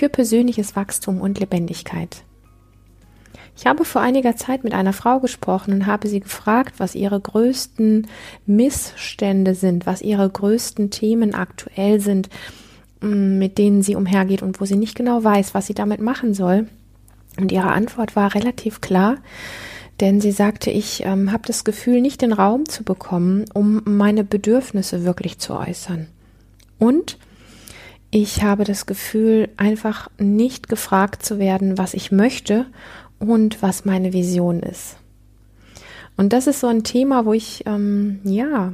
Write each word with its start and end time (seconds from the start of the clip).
für 0.00 0.08
persönliches 0.08 0.76
Wachstum 0.76 1.20
und 1.20 1.40
Lebendigkeit. 1.40 2.24
Ich 3.54 3.66
habe 3.66 3.84
vor 3.84 4.00
einiger 4.00 4.34
Zeit 4.34 4.64
mit 4.64 4.72
einer 4.72 4.94
Frau 4.94 5.20
gesprochen 5.20 5.74
und 5.74 5.86
habe 5.86 6.08
sie 6.08 6.20
gefragt, 6.20 6.76
was 6.78 6.94
ihre 6.94 7.20
größten 7.20 8.06
Missstände 8.46 9.54
sind, 9.54 9.84
was 9.84 10.00
ihre 10.00 10.26
größten 10.26 10.88
Themen 10.88 11.34
aktuell 11.34 12.00
sind, 12.00 12.30
mm, 13.02 13.36
mit 13.38 13.58
denen 13.58 13.82
sie 13.82 13.94
umhergeht 13.94 14.40
und 14.40 14.58
wo 14.58 14.64
sie 14.64 14.76
nicht 14.76 14.96
genau 14.96 15.22
weiß, 15.22 15.52
was 15.52 15.66
sie 15.66 15.74
damit 15.74 16.00
machen 16.00 16.32
soll. 16.32 16.66
Und 17.38 17.52
ihre 17.52 17.70
Antwort 17.70 18.16
war 18.16 18.34
relativ 18.34 18.80
klar, 18.80 19.16
denn 20.00 20.22
sie 20.22 20.32
sagte, 20.32 20.70
ich 20.70 21.02
ähm, 21.04 21.30
habe 21.30 21.42
das 21.46 21.64
Gefühl, 21.64 22.00
nicht 22.00 22.22
den 22.22 22.32
Raum 22.32 22.66
zu 22.66 22.84
bekommen, 22.84 23.44
um 23.52 23.82
meine 23.84 24.24
Bedürfnisse 24.24 25.04
wirklich 25.04 25.38
zu 25.38 25.52
äußern. 25.52 26.06
Und 26.78 27.18
ich 28.10 28.42
habe 28.42 28.64
das 28.64 28.86
Gefühl, 28.86 29.48
einfach 29.56 30.10
nicht 30.18 30.68
gefragt 30.68 31.24
zu 31.24 31.38
werden, 31.38 31.78
was 31.78 31.94
ich 31.94 32.10
möchte 32.10 32.66
und 33.18 33.62
was 33.62 33.84
meine 33.84 34.12
Vision 34.12 34.60
ist. 34.60 34.96
Und 36.16 36.32
das 36.32 36.46
ist 36.46 36.60
so 36.60 36.66
ein 36.66 36.82
Thema, 36.84 37.24
wo 37.24 37.32
ich, 37.32 37.64
ähm, 37.66 38.20
ja, 38.24 38.72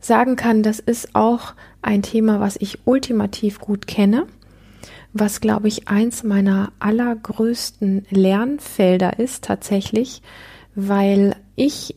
sagen 0.00 0.36
kann, 0.36 0.62
das 0.62 0.78
ist 0.78 1.14
auch 1.14 1.54
ein 1.82 2.02
Thema, 2.02 2.40
was 2.40 2.56
ich 2.56 2.78
ultimativ 2.86 3.60
gut 3.60 3.86
kenne, 3.86 4.26
was, 5.12 5.40
glaube 5.40 5.68
ich, 5.68 5.88
eins 5.88 6.22
meiner 6.22 6.72
allergrößten 6.78 8.06
Lernfelder 8.10 9.18
ist 9.18 9.44
tatsächlich, 9.44 10.22
weil 10.74 11.36
ich 11.56 11.96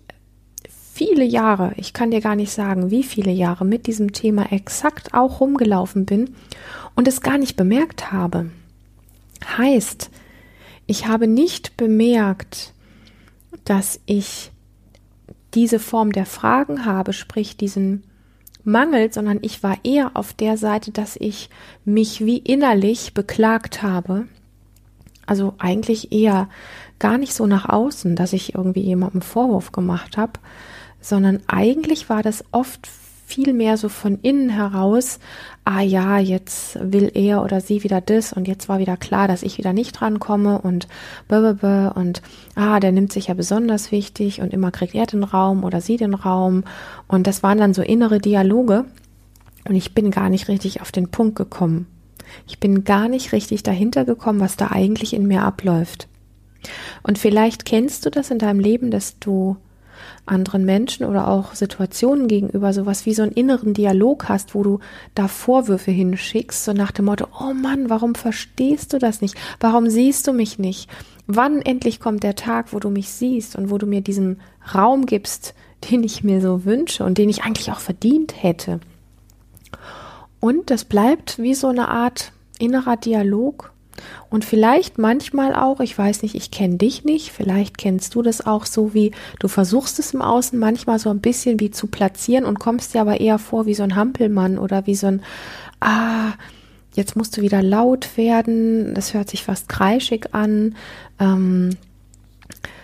viele 0.99 1.23
Jahre, 1.23 1.71
ich 1.77 1.93
kann 1.93 2.11
dir 2.11 2.19
gar 2.19 2.35
nicht 2.35 2.51
sagen, 2.51 2.91
wie 2.91 3.03
viele 3.03 3.31
Jahre 3.31 3.63
mit 3.63 3.87
diesem 3.87 4.11
Thema 4.11 4.51
exakt 4.51 5.13
auch 5.13 5.39
rumgelaufen 5.39 6.05
bin 6.05 6.35
und 6.93 7.07
es 7.07 7.21
gar 7.21 7.37
nicht 7.37 7.55
bemerkt 7.55 8.11
habe. 8.11 8.49
Heißt, 9.57 10.09
ich 10.87 11.07
habe 11.07 11.25
nicht 11.25 11.77
bemerkt, 11.77 12.73
dass 13.63 14.01
ich 14.07 14.51
diese 15.53 15.79
Form 15.79 16.11
der 16.11 16.25
Fragen 16.25 16.83
habe, 16.83 17.13
sprich 17.13 17.55
diesen 17.55 18.03
Mangel, 18.65 19.13
sondern 19.13 19.39
ich 19.41 19.63
war 19.63 19.77
eher 19.83 20.11
auf 20.15 20.33
der 20.33 20.57
Seite, 20.57 20.91
dass 20.91 21.15
ich 21.15 21.49
mich 21.85 22.25
wie 22.25 22.39
innerlich 22.39 23.13
beklagt 23.13 23.83
habe. 23.83 24.27
Also 25.25 25.53
eigentlich 25.59 26.11
eher 26.11 26.49
gar 26.99 27.17
nicht 27.17 27.33
so 27.33 27.47
nach 27.47 27.69
außen, 27.69 28.17
dass 28.17 28.33
ich 28.33 28.53
irgendwie 28.53 28.81
jemandem 28.81 29.21
Vorwurf 29.21 29.71
gemacht 29.71 30.17
habe, 30.17 30.33
sondern 31.01 31.41
eigentlich 31.47 32.09
war 32.09 32.23
das 32.23 32.43
oft 32.51 32.87
viel 33.29 33.53
mehr 33.53 33.77
so 33.77 33.89
von 33.89 34.17
innen 34.23 34.49
heraus, 34.49 35.19
ah 35.63 35.81
ja, 35.81 36.17
jetzt 36.17 36.79
will 36.81 37.11
er 37.13 37.43
oder 37.43 37.61
sie 37.61 37.83
wieder 37.83 38.01
das 38.01 38.33
und 38.33 38.47
jetzt 38.47 38.67
war 38.69 38.79
wieder 38.79 38.97
klar, 38.97 39.27
dass 39.27 39.43
ich 39.43 39.59
wieder 39.59 39.71
nicht 39.71 39.91
drankomme 39.91 40.59
und 40.59 40.87
blablabla 41.27 41.89
und 41.89 42.23
ah, 42.55 42.79
der 42.79 42.91
nimmt 42.91 43.13
sich 43.13 43.27
ja 43.27 43.35
besonders 43.35 43.91
wichtig 43.91 44.41
und 44.41 44.51
immer 44.51 44.71
kriegt 44.71 44.95
er 44.95 45.05
den 45.05 45.23
Raum 45.23 45.63
oder 45.63 45.79
sie 45.79 45.97
den 45.97 46.15
Raum 46.15 46.63
und 47.07 47.27
das 47.27 47.43
waren 47.43 47.59
dann 47.59 47.75
so 47.75 47.83
innere 47.83 48.17
Dialoge 48.17 48.85
und 49.67 49.75
ich 49.75 49.93
bin 49.93 50.09
gar 50.09 50.29
nicht 50.29 50.47
richtig 50.47 50.81
auf 50.81 50.91
den 50.91 51.09
Punkt 51.09 51.35
gekommen. 51.35 51.85
Ich 52.47 52.59
bin 52.59 52.83
gar 52.83 53.07
nicht 53.07 53.31
richtig 53.31 53.61
dahinter 53.61 54.05
gekommen, 54.05 54.39
was 54.39 54.57
da 54.57 54.71
eigentlich 54.71 55.13
in 55.13 55.27
mir 55.27 55.43
abläuft. 55.43 56.07
Und 57.03 57.17
vielleicht 57.17 57.65
kennst 57.65 58.05
du 58.05 58.09
das 58.09 58.31
in 58.31 58.39
deinem 58.39 58.59
Leben, 58.59 58.91
dass 58.91 59.19
du 59.19 59.57
anderen 60.29 60.65
Menschen 60.65 61.05
oder 61.05 61.27
auch 61.27 61.53
Situationen 61.53 62.27
gegenüber 62.27 62.73
sowas 62.73 63.05
wie 63.05 63.13
so 63.13 63.23
einen 63.23 63.31
inneren 63.31 63.73
Dialog 63.73 64.29
hast, 64.29 64.55
wo 64.55 64.63
du 64.63 64.79
da 65.15 65.27
Vorwürfe 65.27 65.91
hinschickst, 65.91 66.65
so 66.65 66.73
nach 66.73 66.91
dem 66.91 67.05
Motto, 67.05 67.27
oh 67.39 67.53
Mann, 67.53 67.89
warum 67.89 68.15
verstehst 68.15 68.93
du 68.93 68.99
das 68.99 69.21
nicht? 69.21 69.35
Warum 69.59 69.89
siehst 69.89 70.27
du 70.27 70.33
mich 70.33 70.59
nicht? 70.59 70.89
Wann 71.27 71.61
endlich 71.61 71.99
kommt 71.99 72.23
der 72.23 72.35
Tag, 72.35 72.73
wo 72.73 72.79
du 72.79 72.89
mich 72.89 73.09
siehst 73.09 73.55
und 73.55 73.69
wo 73.69 73.77
du 73.77 73.85
mir 73.85 74.01
diesen 74.01 74.39
Raum 74.73 75.05
gibst, 75.05 75.53
den 75.89 76.03
ich 76.03 76.23
mir 76.23 76.41
so 76.41 76.65
wünsche 76.65 77.03
und 77.03 77.17
den 77.17 77.29
ich 77.29 77.43
eigentlich 77.43 77.71
auch 77.71 77.79
verdient 77.79 78.41
hätte? 78.41 78.79
Und 80.39 80.69
das 80.69 80.85
bleibt 80.85 81.39
wie 81.39 81.53
so 81.53 81.67
eine 81.67 81.89
Art 81.89 82.31
innerer 82.59 82.97
Dialog, 82.97 83.71
und 84.29 84.45
vielleicht 84.45 84.97
manchmal 84.97 85.55
auch, 85.55 85.79
ich 85.79 85.97
weiß 85.97 86.23
nicht, 86.23 86.35
ich 86.35 86.51
kenne 86.51 86.77
dich 86.77 87.03
nicht, 87.03 87.31
vielleicht 87.31 87.77
kennst 87.77 88.15
du 88.15 88.21
das 88.21 88.45
auch 88.45 88.65
so 88.65 88.93
wie, 88.93 89.11
du 89.39 89.47
versuchst 89.47 89.99
es 89.99 90.13
im 90.13 90.21
Außen 90.21 90.57
manchmal 90.57 90.99
so 90.99 91.09
ein 91.09 91.19
bisschen 91.19 91.59
wie 91.59 91.71
zu 91.71 91.87
platzieren 91.87 92.45
und 92.45 92.59
kommst 92.59 92.93
dir 92.93 93.01
aber 93.01 93.19
eher 93.19 93.39
vor 93.39 93.65
wie 93.65 93.75
so 93.75 93.83
ein 93.83 93.95
Hampelmann 93.95 94.57
oder 94.57 94.85
wie 94.87 94.95
so 94.95 95.07
ein, 95.07 95.21
ah, 95.79 96.33
jetzt 96.95 97.15
musst 97.15 97.37
du 97.37 97.41
wieder 97.41 97.61
laut 97.61 98.17
werden, 98.17 98.93
das 98.93 99.13
hört 99.13 99.29
sich 99.29 99.43
fast 99.43 99.69
kreischig 99.69 100.33
an, 100.33 100.75
ähm, 101.19 101.77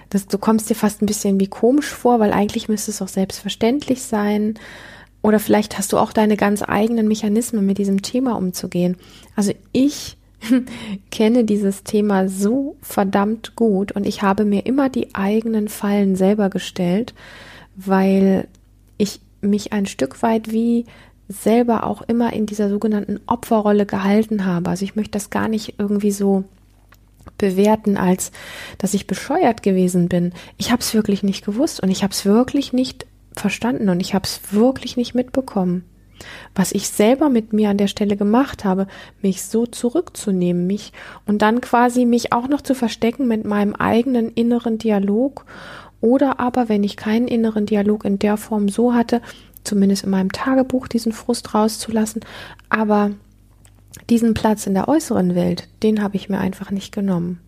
das, 0.09 0.28
du 0.28 0.38
kommst 0.38 0.70
dir 0.70 0.75
fast 0.75 1.02
ein 1.02 1.08
bisschen 1.08 1.40
wie 1.40 1.48
komisch 1.48 1.90
vor, 1.90 2.20
weil 2.20 2.31
eigentlich 2.31 2.70
müsste 2.70 2.92
es 2.92 3.02
auch 3.02 3.08
selbstverständlich 3.08 4.04
sein. 4.04 4.56
Oder 5.22 5.40
vielleicht 5.40 5.78
hast 5.78 5.92
du 5.92 5.98
auch 5.98 6.14
deine 6.14 6.38
ganz 6.38 6.62
eigenen 6.62 7.08
Mechanismen, 7.08 7.66
mit 7.66 7.80
diesem 7.80 8.02
Thema 8.02 8.38
umzugehen. 8.38 8.96
Also 9.36 9.54
ich 9.72 10.18
kenne 11.11 11.44
dieses 11.44 11.83
Thema 11.83 12.28
so 12.28 12.75
verdammt 12.81 13.56
gut 13.56 13.91
und 13.91 14.06
ich 14.06 14.22
habe 14.22 14.45
mir 14.45 14.66
immer 14.66 14.89
die 14.89 15.13
eigenen 15.16 15.67
Fallen 15.67 16.16
selber 16.16 16.50
gestellt, 16.50 17.13
weil 17.75 18.47
ich 18.97 19.19
mich 19.41 19.73
ein 19.73 19.85
Stück 19.85 20.22
weit 20.22 20.51
wie 20.51 20.85
selber 21.28 21.85
auch 21.85 22.01
immer 22.03 22.33
in 22.33 22.45
dieser 22.45 22.69
sogenannten 22.69 23.19
Opferrolle 23.25 23.85
gehalten 23.85 24.45
habe. 24.45 24.69
Also 24.69 24.85
ich 24.85 24.95
möchte 24.95 25.11
das 25.11 25.29
gar 25.29 25.47
nicht 25.47 25.75
irgendwie 25.79 26.11
so 26.11 26.44
bewerten, 27.38 27.97
als 27.97 28.31
dass 28.77 28.94
ich 28.94 29.07
bescheuert 29.07 29.63
gewesen 29.63 30.07
bin. 30.07 30.33
Ich 30.57 30.72
habe 30.72 30.81
es 30.81 30.94
wirklich 30.94 31.23
nicht 31.23 31.44
gewusst 31.44 31.81
und 31.81 31.89
ich 31.89 32.03
habe 32.03 32.13
es 32.13 32.25
wirklich 32.25 32.73
nicht 32.73 33.07
verstanden 33.33 33.89
und 33.89 34.00
ich 34.00 34.13
habe 34.13 34.25
es 34.25 34.39
wirklich 34.51 34.97
nicht 34.97 35.16
mitbekommen 35.16 35.83
was 36.53 36.72
ich 36.72 36.90
selber 36.90 37.30
mit 37.30 37.53
mir 37.53 37.70
an 37.70 37.78
der 37.78 37.88
Stelle 37.88 38.18
gemacht 38.18 38.66
habe, 38.66 38.88
mich 39.22 39.44
so 39.44 39.66
zurückzunehmen, 39.66 40.68
mich 40.68 40.94
und 41.26 41.42
dann 41.42 41.62
quasi 41.62 42.06
mich 42.06 42.34
auch 42.34 42.48
noch 42.48 42.62
zu 42.62 42.76
verstecken 42.76 43.28
mit 43.28 43.46
meinem 43.46 43.76
eigenen 43.76 44.30
inneren 44.30 44.78
Dialog 44.78 45.46
oder 46.02 46.40
aber, 46.40 46.70
wenn 46.70 46.84
ich 46.84 46.98
keinen 46.98 47.28
inneren 47.28 47.66
Dialog 47.66 48.06
in 48.06 48.20
der 48.20 48.38
Form 48.38 48.70
so 48.70 48.94
hatte, 48.94 49.22
zumindest 49.64 50.04
in 50.04 50.12
meinem 50.12 50.31
Tagebuch 50.31 50.88
diesen 50.88 51.12
Frust 51.12 51.54
rauszulassen, 51.54 52.22
aber 52.70 53.12
diesen 54.09 54.34
Platz 54.34 54.68
in 54.68 54.74
der 54.74 54.88
äußeren 54.88 55.36
Welt, 55.36 55.68
den 55.81 56.04
habe 56.04 56.16
ich 56.16 56.30
mir 56.30 56.38
einfach 56.38 56.70
nicht 56.70 56.94
genommen. 56.94 57.40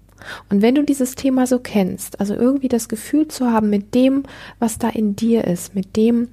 Und 0.49 0.61
wenn 0.61 0.75
du 0.75 0.83
dieses 0.83 1.15
Thema 1.15 1.47
so 1.47 1.59
kennst, 1.59 2.19
also 2.19 2.33
irgendwie 2.33 2.67
das 2.67 2.89
Gefühl 2.89 3.27
zu 3.27 3.51
haben 3.51 3.69
mit 3.69 3.93
dem, 3.93 4.23
was 4.59 4.77
da 4.77 4.89
in 4.89 5.15
dir 5.15 5.45
ist, 5.45 5.75
mit 5.75 5.95
dem, 5.95 6.29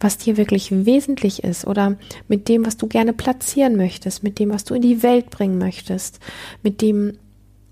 was 0.00 0.18
dir 0.18 0.36
wirklich 0.36 0.70
wesentlich 0.84 1.44
ist 1.44 1.66
oder 1.66 1.96
mit 2.26 2.48
dem, 2.48 2.66
was 2.66 2.76
du 2.76 2.86
gerne 2.86 3.12
platzieren 3.12 3.76
möchtest, 3.76 4.22
mit 4.22 4.38
dem, 4.38 4.50
was 4.50 4.64
du 4.64 4.74
in 4.74 4.82
die 4.82 5.02
Welt 5.02 5.30
bringen 5.30 5.58
möchtest, 5.58 6.20
mit 6.62 6.82
dem, 6.82 7.18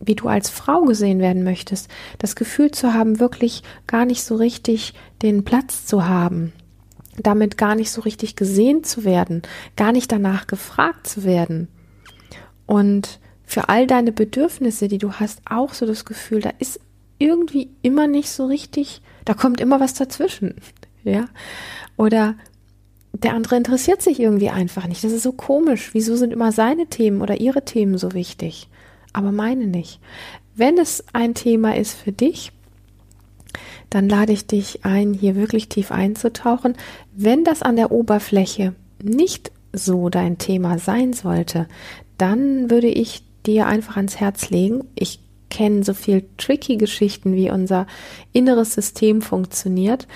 wie 0.01 0.15
du 0.15 0.29
als 0.29 0.51
Frau 0.51 0.83
gesehen 0.83 1.21
werden 1.21 1.43
möchtest, 1.43 1.89
das 2.19 2.37
Gefühl 2.37 2.71
zu 2.71 2.95
haben, 2.95 3.19
wirklich 3.19 3.63
gar 3.87 4.05
nicht 4.05 4.23
so 4.23 4.37
richtig 4.37 4.95
den 5.23 5.45
Platz 5.45 5.87
zu 5.87 6.07
haben, 6.07 6.53
damit 7.19 7.57
gar 7.57 7.75
nicht 7.75 7.91
so 7.91 8.03
richtig 8.03 8.37
gesehen 8.37 8.85
zu 8.85 9.05
werden, 9.05 9.43
gar 9.77 9.93
nicht 9.93 10.13
danach 10.13 10.47
gefragt 10.47 11.07
zu 11.07 11.25
werden. 11.25 11.69
Und 12.67 13.21
für 13.47 13.69
all 13.69 13.87
deine 13.87 14.13
Bedürfnisse, 14.13 14.89
die 14.89 14.99
du 14.99 15.15
hast, 15.15 15.41
auch 15.49 15.73
so 15.73 15.87
das 15.87 16.05
Gefühl, 16.05 16.41
da 16.41 16.51
ist 16.59 16.81
irgendwie 17.19 17.71
immer 17.83 18.07
nicht 18.07 18.29
so 18.29 18.47
richtig, 18.47 19.01
da 19.25 19.35
kommt 19.35 19.61
immer 19.61 19.81
was 19.81 19.95
dazwischen, 19.95 20.57
ja? 21.05 21.27
Oder 21.97 22.35
der 23.13 23.33
andere 23.33 23.57
interessiert 23.57 24.03
sich 24.03 24.21
irgendwie 24.21 24.51
einfach 24.51 24.87
nicht. 24.87 25.03
Das 25.03 25.13
ist 25.13 25.23
so 25.23 25.33
komisch. 25.33 25.95
Wieso 25.95 26.17
sind 26.17 26.33
immer 26.33 26.53
seine 26.53 26.87
Themen 26.87 27.23
oder 27.23 27.41
ihre 27.41 27.65
Themen 27.65 27.97
so 27.97 28.13
wichtig, 28.13 28.69
aber 29.15 29.33
meine 29.33 29.67
nicht? 29.67 30.01
Wenn 30.55 30.77
es 30.77 31.05
ein 31.13 31.35
Thema 31.35 31.77
ist 31.77 31.95
für 31.95 32.13
dich, 32.13 32.53
dann 33.89 34.09
lade 34.09 34.33
ich 34.33 34.47
dich 34.47 34.85
ein, 34.85 35.15
hier 35.15 35.37
wirklich 35.37 35.69
tief 35.69 35.93
einzutauchen. 35.93 36.75
Wenn 37.15 37.45
das 37.45 37.63
an 37.63 37.77
der 37.77 37.93
Oberfläche 37.93 38.75
nicht 39.03 39.53
so 39.73 40.09
dein 40.09 40.39
Thema 40.39 40.79
sein 40.79 41.13
sollte, 41.13 41.69
dann 42.19 42.71
würde 42.71 42.89
ich 42.89 43.23
dir 43.47 43.67
einfach 43.67 43.97
ans 43.97 44.17
Herz 44.17 44.51
legen. 44.51 44.85
Ich 44.95 45.21
kenne 45.51 45.85
so 45.85 45.95
viel 45.95 46.29
tricky 46.37 46.77
Geschichten, 46.77 47.35
wie 47.35 47.51
unser 47.51 47.87
inneres 48.33 48.75
System 48.75 49.23
funktioniert. 49.23 50.07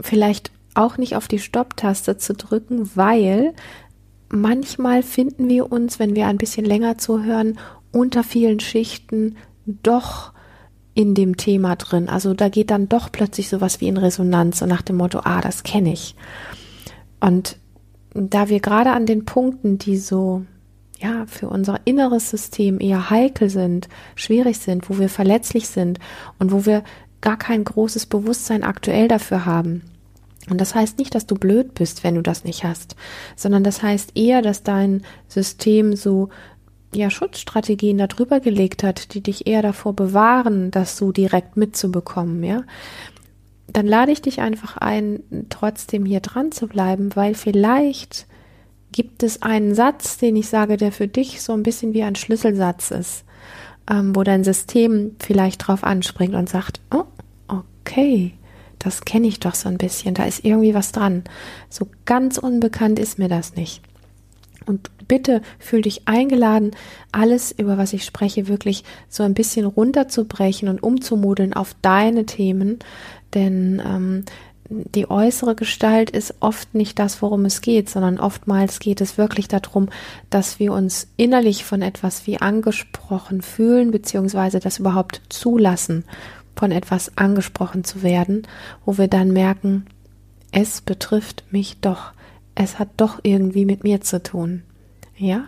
Vielleicht 0.00 0.50
auch 0.74 0.98
nicht 0.98 1.16
auf 1.16 1.28
die 1.28 1.38
Stopptaste 1.38 2.16
zu 2.16 2.34
drücken, 2.34 2.90
weil 2.94 3.54
manchmal 4.28 5.02
finden 5.02 5.48
wir 5.48 5.70
uns, 5.70 5.98
wenn 5.98 6.14
wir 6.14 6.26
ein 6.26 6.38
bisschen 6.38 6.64
länger 6.64 6.98
zuhören, 6.98 7.58
unter 7.92 8.22
vielen 8.22 8.60
Schichten 8.60 9.36
doch 9.66 10.32
in 10.94 11.14
dem 11.14 11.36
Thema 11.36 11.76
drin. 11.76 12.08
Also 12.08 12.34
da 12.34 12.48
geht 12.48 12.70
dann 12.70 12.88
doch 12.88 13.10
plötzlich 13.12 13.48
sowas 13.48 13.80
wie 13.80 13.88
in 13.88 13.96
Resonanz, 13.96 14.58
so 14.58 14.66
nach 14.66 14.82
dem 14.82 14.96
Motto, 14.96 15.20
ah, 15.24 15.40
das 15.40 15.62
kenne 15.62 15.92
ich. 15.92 16.14
Und 17.20 17.56
da 18.14 18.48
wir 18.48 18.60
gerade 18.60 18.90
an 18.90 19.06
den 19.06 19.24
Punkten, 19.24 19.78
die 19.78 19.96
so 19.96 20.44
ja, 21.00 21.24
für 21.26 21.48
unser 21.48 21.80
inneres 21.84 22.30
System 22.30 22.80
eher 22.80 23.10
heikel 23.10 23.48
sind, 23.48 23.88
schwierig 24.14 24.58
sind, 24.58 24.90
wo 24.90 24.98
wir 24.98 25.08
verletzlich 25.08 25.68
sind 25.68 25.98
und 26.38 26.52
wo 26.52 26.66
wir 26.66 26.84
gar 27.20 27.38
kein 27.38 27.64
großes 27.64 28.06
Bewusstsein 28.06 28.62
aktuell 28.62 29.08
dafür 29.08 29.46
haben. 29.46 29.82
Und 30.48 30.60
das 30.60 30.74
heißt 30.74 30.98
nicht, 30.98 31.14
dass 31.14 31.26
du 31.26 31.34
blöd 31.34 31.74
bist, 31.74 32.02
wenn 32.04 32.14
du 32.14 32.22
das 32.22 32.44
nicht 32.44 32.64
hast, 32.64 32.96
sondern 33.36 33.64
das 33.64 33.82
heißt 33.82 34.12
eher, 34.14 34.42
dass 34.42 34.62
dein 34.62 35.02
System 35.28 35.96
so 35.96 36.28
ja 36.94 37.08
Schutzstrategien 37.08 37.98
darüber 37.98 38.40
gelegt 38.40 38.82
hat, 38.82 39.14
die 39.14 39.22
dich 39.22 39.46
eher 39.46 39.62
davor 39.62 39.94
bewahren, 39.94 40.70
das 40.70 40.96
so 40.96 41.12
direkt 41.12 41.56
mitzubekommen, 41.56 42.42
ja. 42.42 42.62
Dann 43.68 43.86
lade 43.86 44.10
ich 44.10 44.20
dich 44.20 44.40
einfach 44.40 44.76
ein, 44.78 45.22
trotzdem 45.48 46.04
hier 46.04 46.18
dran 46.18 46.50
zu 46.50 46.66
bleiben, 46.66 47.14
weil 47.14 47.34
vielleicht 47.34 48.26
gibt 48.92 49.22
es 49.22 49.42
einen 49.42 49.74
Satz, 49.74 50.18
den 50.18 50.36
ich 50.36 50.48
sage, 50.48 50.76
der 50.76 50.92
für 50.92 51.08
dich 51.08 51.42
so 51.42 51.52
ein 51.52 51.62
bisschen 51.62 51.94
wie 51.94 52.02
ein 52.02 52.16
Schlüsselsatz 52.16 52.90
ist, 52.90 53.24
ähm, 53.90 54.14
wo 54.14 54.22
dein 54.22 54.44
System 54.44 55.16
vielleicht 55.18 55.66
drauf 55.66 55.84
anspringt 55.84 56.34
und 56.34 56.48
sagt, 56.48 56.80
oh, 56.92 57.04
okay, 57.48 58.32
das 58.78 59.04
kenne 59.04 59.26
ich 59.26 59.40
doch 59.40 59.54
so 59.54 59.68
ein 59.68 59.78
bisschen, 59.78 60.14
da 60.14 60.24
ist 60.24 60.44
irgendwie 60.44 60.74
was 60.74 60.92
dran. 60.92 61.24
So 61.68 61.86
ganz 62.06 62.38
unbekannt 62.38 62.98
ist 62.98 63.18
mir 63.18 63.28
das 63.28 63.54
nicht. 63.54 63.82
Und 64.66 64.90
bitte 65.08 65.42
fühl 65.58 65.82
dich 65.82 66.06
eingeladen, 66.06 66.72
alles, 67.12 67.52
über 67.52 67.78
was 67.78 67.92
ich 67.92 68.04
spreche, 68.04 68.48
wirklich 68.48 68.84
so 69.08 69.22
ein 69.22 69.34
bisschen 69.34 69.66
runterzubrechen 69.66 70.68
und 70.68 70.82
umzumodeln 70.82 71.52
auf 71.52 71.74
deine 71.82 72.26
Themen. 72.26 72.78
Denn 73.34 73.82
ähm, 73.84 74.24
die 74.70 75.10
äußere 75.10 75.54
Gestalt 75.54 76.10
ist 76.10 76.34
oft 76.40 76.74
nicht 76.74 76.98
das, 76.98 77.20
worum 77.20 77.44
es 77.44 77.60
geht, 77.60 77.90
sondern 77.90 78.18
oftmals 78.18 78.78
geht 78.78 79.00
es 79.00 79.18
wirklich 79.18 79.48
darum, 79.48 79.88
dass 80.30 80.58
wir 80.58 80.72
uns 80.72 81.08
innerlich 81.16 81.64
von 81.64 81.82
etwas 81.82 82.26
wie 82.26 82.40
angesprochen 82.40 83.42
fühlen, 83.42 83.90
beziehungsweise 83.90 84.60
das 84.60 84.78
überhaupt 84.78 85.20
zulassen, 85.28 86.04
von 86.56 86.72
etwas 86.72 87.16
angesprochen 87.16 87.84
zu 87.84 88.02
werden, 88.02 88.46
wo 88.84 88.96
wir 88.96 89.08
dann 89.08 89.32
merken, 89.32 89.86
es 90.52 90.80
betrifft 90.80 91.44
mich 91.50 91.80
doch 91.80 92.12
es 92.54 92.78
hat 92.78 92.88
doch 92.98 93.20
irgendwie 93.22 93.64
mit 93.64 93.84
mir 93.84 94.00
zu 94.00 94.22
tun. 94.22 94.62
Ja, 95.22 95.44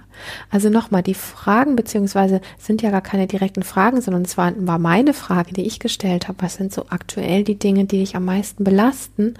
also 0.51 0.69
nochmal, 0.69 1.03
die 1.03 1.15
Fragen, 1.15 1.77
beziehungsweise 1.77 2.43
sind 2.59 2.83
ja 2.83 2.91
gar 2.91 3.01
keine 3.01 3.27
direkten 3.27 3.63
Fragen, 3.63 4.03
sondern 4.03 4.21
es 4.21 4.37
war, 4.37 4.53
war 4.67 4.79
meine 4.79 5.15
Frage, 5.15 5.55
die 5.55 5.67
ich 5.67 5.81
gestellt 5.81 6.29
habe. 6.29 6.43
Was 6.43 6.57
sind 6.57 6.75
so 6.75 6.91
aktuell 6.91 7.43
die 7.43 7.59
Dinge, 7.59 7.87
die 7.87 8.01
dich 8.01 8.15
am 8.15 8.27
meisten 8.27 8.65
belasten? 8.65 9.33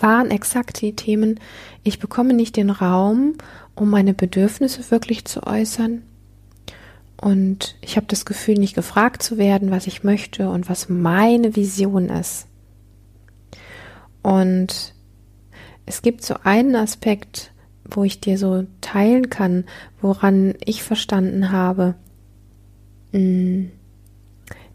Waren 0.00 0.30
exakt 0.30 0.80
die 0.80 0.96
Themen, 0.96 1.38
ich 1.82 1.98
bekomme 1.98 2.32
nicht 2.32 2.56
den 2.56 2.70
Raum, 2.70 3.34
um 3.74 3.90
meine 3.90 4.14
Bedürfnisse 4.14 4.90
wirklich 4.90 5.26
zu 5.26 5.46
äußern. 5.46 6.02
Und 7.18 7.76
ich 7.82 7.96
habe 7.96 8.06
das 8.06 8.24
Gefühl, 8.24 8.54
nicht 8.54 8.74
gefragt 8.74 9.22
zu 9.22 9.36
werden, 9.36 9.70
was 9.70 9.86
ich 9.86 10.02
möchte 10.02 10.48
und 10.48 10.70
was 10.70 10.88
meine 10.88 11.56
Vision 11.56 12.08
ist. 12.08 12.46
Und 14.22 14.94
es 15.84 16.00
gibt 16.00 16.24
so 16.24 16.36
einen 16.42 16.74
Aspekt, 16.74 17.52
wo 17.90 18.04
ich 18.04 18.20
dir 18.20 18.38
so 18.38 18.64
teilen 18.80 19.30
kann, 19.30 19.64
woran 20.00 20.54
ich 20.64 20.82
verstanden 20.82 21.52
habe, 21.52 21.94
mm, 23.12 23.66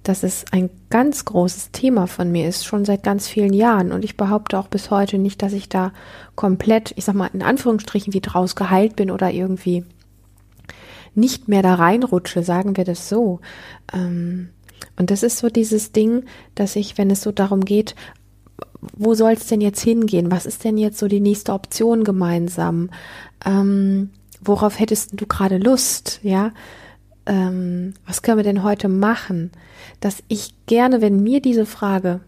dass 0.03 0.23
es 0.23 0.45
ein 0.51 0.69
ganz 0.89 1.25
großes 1.25 1.71
Thema 1.71 2.07
von 2.07 2.31
mir 2.31 2.47
ist, 2.47 2.65
schon 2.65 2.85
seit 2.85 3.03
ganz 3.03 3.27
vielen 3.27 3.53
Jahren. 3.53 3.91
Und 3.91 4.05
ich 4.05 4.17
behaupte 4.17 4.57
auch 4.57 4.67
bis 4.67 4.91
heute 4.91 5.17
nicht, 5.17 5.41
dass 5.41 5.53
ich 5.53 5.69
da 5.69 5.91
komplett, 6.35 6.93
ich 6.95 7.05
sag 7.05 7.15
mal, 7.15 7.29
in 7.33 7.43
Anführungsstrichen 7.43 8.13
wie 8.13 8.21
draus 8.21 8.55
geheilt 8.55 8.95
bin 8.95 9.11
oder 9.11 9.31
irgendwie 9.31 9.85
nicht 11.15 11.47
mehr 11.47 11.61
da 11.61 11.75
reinrutsche, 11.75 12.43
sagen 12.43 12.77
wir 12.77 12.85
das 12.85 13.09
so. 13.09 13.41
Ähm, 13.93 14.49
und 14.97 15.11
das 15.11 15.23
ist 15.23 15.37
so 15.37 15.49
dieses 15.49 15.91
Ding, 15.91 16.25
dass 16.55 16.75
ich, 16.75 16.97
wenn 16.97 17.09
es 17.09 17.21
so 17.21 17.31
darum 17.31 17.65
geht, 17.65 17.95
wo 18.81 19.13
soll 19.13 19.33
es 19.33 19.47
denn 19.47 19.61
jetzt 19.61 19.81
hingehen? 19.81 20.31
Was 20.31 20.45
ist 20.45 20.63
denn 20.63 20.77
jetzt 20.77 20.99
so 20.99 21.07
die 21.07 21.19
nächste 21.19 21.53
Option 21.53 22.03
gemeinsam? 22.03 22.89
Ähm, 23.45 24.11
worauf 24.41 24.79
hättest 24.79 25.19
du 25.19 25.25
gerade 25.25 25.57
Lust? 25.57 26.19
Ja, 26.23 26.51
ähm, 27.25 27.93
was 28.05 28.21
können 28.21 28.37
wir 28.37 28.43
denn 28.43 28.63
heute 28.63 28.89
machen? 28.89 29.51
Dass 29.99 30.23
ich 30.27 30.53
gerne, 30.65 31.01
wenn 31.01 31.21
mir 31.21 31.41
diese 31.41 31.65
Frage 31.65 32.21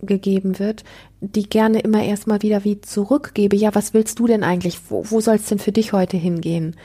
gegeben 0.00 0.58
wird, 0.58 0.84
die 1.20 1.48
gerne 1.48 1.80
immer 1.80 2.04
erstmal 2.04 2.42
wieder 2.42 2.64
wie 2.64 2.80
zurückgebe. 2.80 3.56
Ja, 3.56 3.74
was 3.74 3.94
willst 3.94 4.18
du 4.20 4.26
denn 4.26 4.44
eigentlich? 4.44 4.78
Wo, 4.88 5.04
wo 5.10 5.20
soll 5.20 5.36
es 5.36 5.46
denn 5.46 5.58
für 5.58 5.72
dich 5.72 5.92
heute 5.92 6.16
hingehen? 6.16 6.76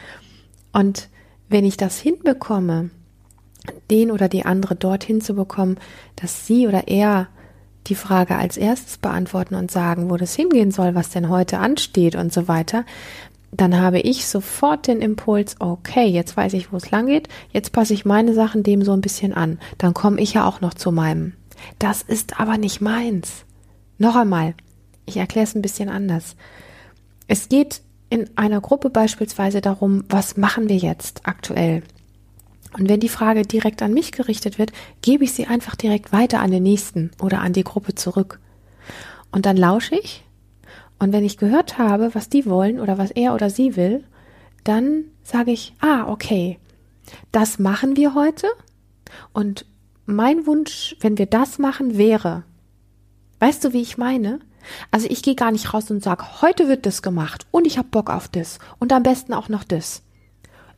Und 0.72 1.10
wenn 1.50 1.66
ich 1.66 1.78
das 1.78 2.00
hinbekomme, 2.00 2.90
den 3.92 4.12
oder 4.12 4.28
die 4.28 4.46
andere 4.46 4.76
dorthin 4.76 5.22
zu 5.22 5.36
bekommen, 5.36 5.78
dass 6.16 6.48
sie 6.48 6.68
oder 6.68 6.88
er 6.88 7.28
die 7.88 7.96
Frage 7.96 8.36
als 8.36 8.58
erstes 8.58 8.98
beantworten 8.98 9.56
und 9.56 9.72
sagen, 9.72 10.10
wo 10.10 10.18
das 10.18 10.36
hingehen 10.36 10.72
soll, 10.72 10.96
was 10.96 11.10
denn 11.10 11.30
heute 11.30 11.60
ansteht 11.60 12.16
und 12.16 12.34
so 12.34 12.48
weiter, 12.48 12.86
dann 13.52 13.80
habe 13.80 14.00
ich 14.00 14.26
sofort 14.26 14.88
den 14.88 15.02
Impuls, 15.02 15.58
okay, 15.60 16.08
jetzt 16.08 16.36
weiß 16.36 16.54
ich, 16.54 16.72
wo 16.72 16.78
es 16.78 16.92
lang 16.92 17.08
geht, 17.08 17.30
jetzt 17.52 17.72
passe 17.72 17.94
ich 17.94 18.06
meine 18.06 18.34
Sachen 18.34 18.64
dem 18.64 18.84
so 18.84 18.94
ein 18.94 19.02
bisschen 19.02 19.34
an, 19.34 19.60
dann 19.78 19.94
komme 19.94 20.20
ich 20.20 20.34
ja 20.34 20.48
auch 20.48 20.62
noch 20.62 20.74
zu 20.74 20.92
meinem. 20.92 21.34
Das 21.80 22.02
ist 22.02 22.40
aber 22.40 22.58
nicht 22.58 22.82
meins. 22.82 23.46
Noch 23.98 24.16
einmal, 24.16 24.56
ich 25.06 25.18
erkläre 25.18 25.46
es 25.46 25.56
ein 25.56 25.62
bisschen 25.62 25.90
anders. 25.90 26.36
Es 27.28 27.48
geht 27.48 27.82
in 28.10 28.30
einer 28.36 28.62
Gruppe 28.62 28.90
beispielsweise 28.90 29.62
darum, 29.62 30.04
was 30.10 30.38
machen 30.38 30.70
wir 30.70 30.78
jetzt 30.78 31.22
aktuell? 31.24 31.84
Und 32.78 32.90
wenn 32.90 33.00
die 33.00 33.10
Frage 33.10 33.44
direkt 33.44 33.82
an 33.82 33.94
mich 33.94 34.12
gerichtet 34.12 34.58
wird, 34.58 34.72
gebe 35.02 35.24
ich 35.24 35.34
sie 35.34 35.48
einfach 35.48 35.76
direkt 35.76 36.12
weiter 36.12 36.40
an 36.40 36.52
den 36.52 36.64
nächsten 36.64 37.12
oder 37.22 37.42
an 37.42 37.54
die 37.54 37.64
Gruppe 37.64 37.96
zurück. 37.96 38.40
Und 39.32 39.46
dann 39.46 39.58
lausche 39.58 39.96
ich. 39.96 40.24
Und 41.00 41.12
wenn 41.12 41.24
ich 41.24 41.38
gehört 41.38 41.78
habe, 41.78 42.16
was 42.16 42.30
die 42.30 42.46
wollen 42.46 42.80
oder 42.80 42.98
was 42.98 43.12
er 43.12 43.34
oder 43.34 43.50
sie 43.50 43.76
will, 43.76 44.04
dann 44.64 45.06
sage 45.24 45.52
ich, 45.52 45.74
ah, 45.82 46.08
okay, 46.08 46.60
das 47.32 47.60
machen 47.60 47.96
wir 47.96 48.16
heute. 48.16 48.48
Und 49.34 49.66
mein 50.06 50.46
Wunsch, 50.48 50.96
wenn 51.00 51.18
wir 51.18 51.26
das 51.26 51.60
machen, 51.60 51.98
wäre, 51.98 52.44
weißt 53.40 53.64
du, 53.64 53.74
wie 53.74 53.82
ich 53.82 53.98
meine? 53.98 54.40
Also 54.92 55.08
ich 55.10 55.22
gehe 55.22 55.36
gar 55.36 55.52
nicht 55.52 55.74
raus 55.74 55.92
und 55.92 56.04
sage, 56.04 56.42
heute 56.42 56.70
wird 56.70 56.86
das 56.86 57.02
gemacht 57.02 57.46
und 57.52 57.68
ich 57.68 57.78
habe 57.78 57.90
Bock 57.90 58.10
auf 58.10 58.28
das 58.30 58.60
und 58.80 58.94
am 58.94 59.04
besten 59.04 59.34
auch 59.34 59.50
noch 59.50 59.64
das. 59.64 60.04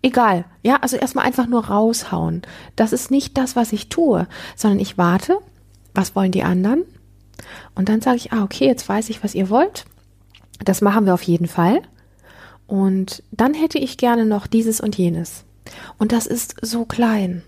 Egal. 0.05 0.45
Ja, 0.61 0.75
also 0.83 0.97
erstmal 0.97 1.25
einfach 1.25 1.47
nur 1.47 1.65
raushauen. 1.65 2.43
Das 2.75 2.93
ist 2.93 3.09
nicht 3.09 3.39
das, 3.39 3.55
was 3.55 3.73
ich 3.73 3.89
tue, 3.89 4.27
sondern 4.55 4.79
ich 4.79 4.99
warte. 4.99 5.39
Was 5.95 6.15
wollen 6.15 6.31
die 6.31 6.43
anderen? 6.43 6.83
Und 7.73 7.89
dann 7.89 8.01
sage 8.01 8.17
ich, 8.17 8.31
ah, 8.31 8.43
okay, 8.43 8.67
jetzt 8.67 8.87
weiß 8.87 9.09
ich, 9.09 9.23
was 9.23 9.33
ihr 9.33 9.49
wollt. 9.49 9.85
Das 10.63 10.81
machen 10.81 11.07
wir 11.07 11.15
auf 11.15 11.23
jeden 11.23 11.47
Fall. 11.47 11.81
Und 12.67 13.23
dann 13.31 13.55
hätte 13.55 13.79
ich 13.79 13.97
gerne 13.97 14.27
noch 14.27 14.45
dieses 14.45 14.79
und 14.79 14.95
jenes. 14.95 15.43
Und 15.97 16.11
das 16.11 16.27
ist 16.27 16.55
so 16.61 16.85
klein. 16.85 17.41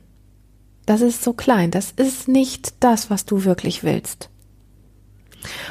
Das 0.88 1.02
ist 1.02 1.24
so 1.24 1.34
klein. 1.34 1.70
Das 1.70 1.92
ist 1.92 2.28
nicht 2.28 2.74
das, 2.80 3.12
was 3.12 3.26
du 3.26 3.44
wirklich 3.44 3.84
willst. 3.84 4.32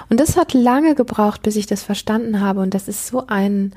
Und 0.08 0.20
das 0.20 0.36
hat 0.36 0.54
lange 0.54 0.94
gebraucht, 0.94 1.42
bis 1.42 1.56
ich 1.56 1.66
das 1.66 1.82
verstanden 1.82 2.40
habe. 2.40 2.60
Und 2.60 2.74
das 2.74 2.86
ist 2.86 3.08
so 3.08 3.26
ein, 3.26 3.74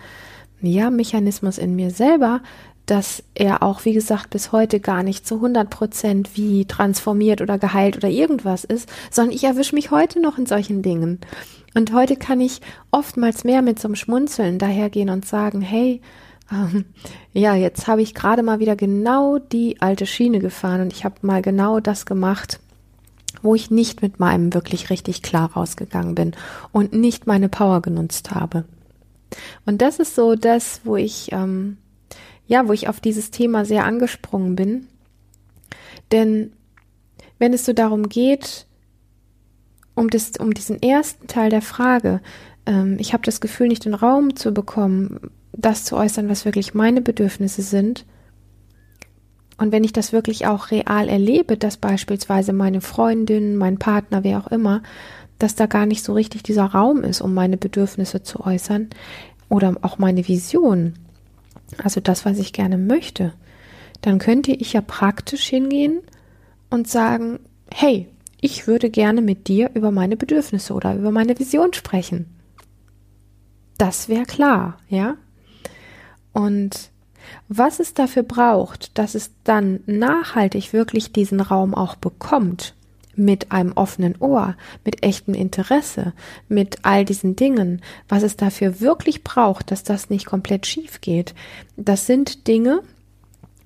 ja, 0.62 0.92
Mechanismus 0.92 1.58
in 1.58 1.76
mir 1.76 1.90
selber, 1.90 2.42
dass 2.90 3.24
er 3.36 3.62
auch, 3.62 3.86
wie 3.86 3.94
gesagt, 3.94 4.32
bis 4.32 4.52
heute 4.52 4.80
gar 4.80 5.04
nicht 5.04 5.28
zu 5.28 5.36
100 5.36 5.70
Prozent 5.70 6.36
wie 6.36 6.66
transformiert 6.66 7.42
oder 7.42 7.60
geheilt 7.60 7.98
oder 7.98 8.10
irgendwas 8.10 8.64
ist, 8.64 8.90
sondern 9.12 9.36
ich 9.36 9.44
erwische 9.44 9.76
mich 9.76 9.92
heute 9.92 10.20
noch 10.20 10.38
in 10.38 10.46
solchen 10.46 10.82
Dingen. 10.82 11.20
Und 11.76 11.94
heute 11.94 12.16
kann 12.16 12.42
ich 12.42 12.62
oftmals 12.90 13.44
mehr 13.44 13.62
mit 13.62 13.80
so 13.80 13.88
einem 13.88 13.96
Schmunzeln 13.96 14.58
dahergehen 14.58 15.10
und 15.10 15.26
sagen, 15.26 15.62
hey, 15.62 16.02
ähm, 16.52 16.86
ja, 17.32 17.54
jetzt 17.54 17.88
habe 17.88 18.02
ich 18.02 18.16
gerade 18.16 18.42
mal 18.42 18.60
wieder 18.60 18.76
genau 18.76 19.38
die 19.38 19.82
alte 19.82 20.08
Schiene 20.08 20.40
gefahren 20.40 20.82
und 20.82 20.94
ich 20.94 21.06
habe 21.06 21.16
mal 21.22 21.44
genau 21.44 21.80
das 21.80 22.08
gemacht, 22.08 22.60
wo 23.44 23.54
ich 23.54 23.70
nicht 23.70 24.02
mit 24.02 24.20
meinem 24.20 24.54
wirklich 24.56 24.90
richtig 24.90 25.22
klar 25.22 25.54
rausgegangen 25.54 26.16
bin 26.16 26.34
und 26.72 26.94
nicht 26.94 27.28
meine 27.28 27.50
Power 27.50 27.82
genutzt 27.82 28.32
habe. 28.32 28.66
Und 29.68 29.84
das 29.84 30.00
ist 30.00 30.16
so 30.16 30.36
das, 30.36 30.82
wo 30.84 30.96
ich 30.96 31.32
ähm, 31.32 31.78
ja, 32.50 32.68
wo 32.68 32.74
ich 32.74 32.90
auf 32.90 33.00
dieses 33.00 33.32
Thema 33.32 33.64
sehr 33.64 33.86
angesprungen 33.86 34.56
bin. 34.56 34.88
Denn 36.12 36.52
wenn 37.38 37.54
es 37.54 37.64
so 37.64 37.74
darum 37.74 38.10
geht, 38.10 38.66
um, 39.94 40.10
das, 40.10 40.32
um 40.40 40.54
diesen 40.54 40.82
ersten 40.82 41.28
Teil 41.28 41.52
der 41.52 41.62
Frage, 41.62 42.22
ähm, 42.66 42.98
ich 43.00 43.14
habe 43.14 43.24
das 43.24 43.40
Gefühl, 43.40 43.68
nicht 43.68 43.86
den 43.86 43.94
Raum 43.94 44.36
zu 44.36 44.52
bekommen, 44.52 45.30
das 45.54 45.86
zu 45.86 45.96
äußern, 45.96 46.28
was 46.28 46.44
wirklich 46.44 46.74
meine 46.74 47.02
Bedürfnisse 47.02 47.62
sind. 47.62 48.06
Und 49.58 49.72
wenn 49.72 49.84
ich 49.84 49.94
das 49.94 50.12
wirklich 50.12 50.48
auch 50.48 50.72
real 50.72 51.08
erlebe, 51.08 51.56
dass 51.56 51.78
beispielsweise 51.78 52.52
meine 52.52 52.82
Freundin, 52.82 53.58
mein 53.58 53.78
Partner, 53.78 54.24
wer 54.24 54.40
auch 54.40 54.48
immer, 54.48 54.82
dass 55.38 55.54
da 55.54 55.68
gar 55.68 55.86
nicht 55.86 56.04
so 56.04 56.14
richtig 56.14 56.42
dieser 56.42 56.66
Raum 56.66 57.04
ist, 57.04 57.22
um 57.22 57.36
meine 57.36 57.58
Bedürfnisse 57.58 58.24
zu 58.24 58.40
äußern 58.40 58.90
oder 59.50 59.76
auch 59.82 60.00
meine 60.00 60.28
Vision, 60.28 60.96
also 61.78 62.00
das, 62.02 62.26
was 62.26 62.40
ich 62.40 62.54
gerne 62.54 62.78
möchte, 62.78 63.34
dann 64.02 64.20
könnte 64.20 64.52
ich 64.52 64.74
ja 64.74 64.82
praktisch 64.82 65.46
hingehen 65.48 66.00
und 66.70 66.88
sagen, 66.88 67.40
hey, 67.74 68.08
ich 68.42 68.68
würde 68.68 68.90
gerne 68.90 69.22
mit 69.22 69.48
dir 69.48 69.72
über 69.74 69.92
meine 69.92 70.16
Bedürfnisse 70.16 70.74
oder 70.74 70.96
über 70.96 71.12
meine 71.12 71.38
Vision 71.38 71.74
sprechen. 71.74 72.26
Das 73.78 74.10
wäre 74.10 74.26
klar, 74.26 74.78
ja? 74.88 75.16
Und 76.34 76.92
was 77.48 77.80
es 77.80 77.94
dafür 77.94 78.24
braucht, 78.24 78.98
dass 78.98 79.16
es 79.16 79.32
dann 79.44 79.82
nachhaltig 79.86 80.74
wirklich 80.74 81.12
diesen 81.12 81.42
Raum 81.42 81.76
auch 81.76 81.96
bekommt, 81.96 82.76
mit 83.20 83.52
einem 83.52 83.74
offenen 83.74 84.16
Ohr, 84.20 84.56
mit 84.86 85.04
echtem 85.04 85.34
Interesse, 85.34 86.14
mit 86.48 86.78
all 86.84 87.06
diesen 87.06 87.36
Dingen, 87.36 87.82
was 88.08 88.24
es 88.24 88.38
dafür 88.38 88.80
wirklich 88.80 89.24
braucht, 89.24 89.72
dass 89.72 89.84
das 89.84 90.10
nicht 90.10 90.26
komplett 90.26 90.66
schief 90.66 91.02
geht, 91.02 91.36
das 91.76 92.08
sind 92.08 92.48
Dinge, 92.48 92.82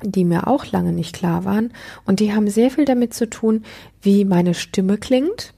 die 0.01 0.25
mir 0.25 0.47
auch 0.47 0.65
lange 0.65 0.91
nicht 0.91 1.15
klar 1.15 1.45
waren 1.45 1.71
und 2.05 2.19
die 2.19 2.33
haben 2.33 2.49
sehr 2.49 2.71
viel 2.71 2.85
damit 2.85 3.13
zu 3.13 3.29
tun, 3.29 3.63
wie 4.01 4.25
meine 4.25 4.53
Stimme 4.53 4.97
klingt, 4.97 5.53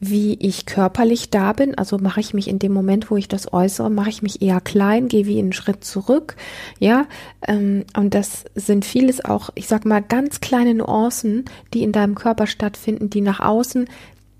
wie 0.00 0.34
ich 0.34 0.66
körperlich 0.66 1.30
da 1.30 1.52
bin. 1.52 1.76
Also 1.76 1.98
mache 1.98 2.20
ich 2.20 2.34
mich 2.34 2.48
in 2.48 2.58
dem 2.58 2.72
Moment, 2.72 3.10
wo 3.10 3.16
ich 3.16 3.28
das 3.28 3.52
äußere, 3.52 3.90
mache 3.90 4.10
ich 4.10 4.22
mich 4.22 4.42
eher 4.42 4.60
klein, 4.60 5.08
gehe 5.08 5.26
wie 5.26 5.38
einen 5.38 5.52
Schritt 5.52 5.84
zurück. 5.84 6.36
Ja, 6.78 7.06
ähm, 7.46 7.84
und 7.96 8.14
das 8.14 8.44
sind 8.54 8.84
vieles 8.84 9.24
auch, 9.24 9.50
ich 9.54 9.68
sag 9.68 9.84
mal, 9.84 10.02
ganz 10.02 10.40
kleine 10.40 10.74
Nuancen, 10.74 11.44
die 11.74 11.82
in 11.82 11.92
deinem 11.92 12.14
Körper 12.14 12.46
stattfinden, 12.46 13.10
die 13.10 13.20
nach 13.20 13.40
außen 13.40 13.88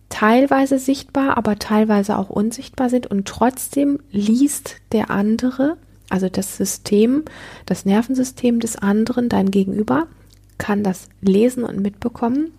teilweise 0.09 0.79
sichtbar, 0.79 1.37
aber 1.37 1.59
teilweise 1.59 2.17
auch 2.17 2.31
unsichtbar 2.31 2.89
sind 2.89 3.07
und 3.07 3.27
trotzdem 3.29 3.99
liest 4.11 4.77
der 4.93 5.11
andere, 5.11 5.77
also 6.09 6.29
das 6.29 6.57
System, 6.57 7.25
das 7.67 7.85
Nervensystem 7.85 8.61
des 8.61 8.77
anderen, 8.77 9.29
dein 9.29 9.51
Gegenüber, 9.51 10.07
kann 10.57 10.83
das 10.83 11.09
lesen 11.21 11.63
und 11.63 11.81
mitbekommen 11.81 12.53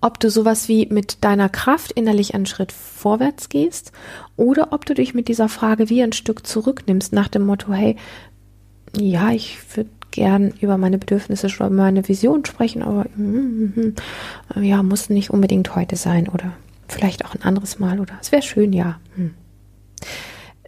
ob 0.00 0.18
du 0.18 0.30
sowas 0.30 0.68
wie 0.68 0.86
mit 0.86 1.24
deiner 1.24 1.48
Kraft 1.48 1.92
innerlich 1.92 2.34
einen 2.34 2.46
Schritt 2.46 2.72
vorwärts 2.72 3.48
gehst 3.48 3.92
oder 4.36 4.72
ob 4.72 4.86
du 4.86 4.94
dich 4.94 5.14
mit 5.14 5.28
dieser 5.28 5.48
Frage 5.48 5.90
wie 5.90 6.02
ein 6.02 6.12
Stück 6.12 6.46
zurücknimmst 6.46 7.12
nach 7.12 7.28
dem 7.28 7.44
Motto, 7.44 7.72
hey, 7.72 7.96
ja, 8.96 9.30
ich 9.30 9.58
würde 9.76 9.90
gern 10.10 10.52
über 10.60 10.76
meine 10.76 10.98
Bedürfnisse 10.98 11.48
über 11.48 11.70
meine 11.70 12.08
Vision 12.08 12.44
sprechen, 12.44 12.82
aber 12.82 13.06
mm, 13.16 13.22
mm, 13.22 13.94
mm, 14.56 14.62
ja, 14.62 14.82
muss 14.82 15.10
nicht 15.10 15.30
unbedingt 15.30 15.76
heute 15.76 15.96
sein 15.96 16.28
oder 16.28 16.52
vielleicht 16.88 17.24
auch 17.24 17.34
ein 17.34 17.42
anderes 17.42 17.78
Mal 17.78 18.00
oder 18.00 18.14
es 18.20 18.32
wäre 18.32 18.42
schön, 18.42 18.72
ja. 18.72 18.98
Hm. 19.14 19.34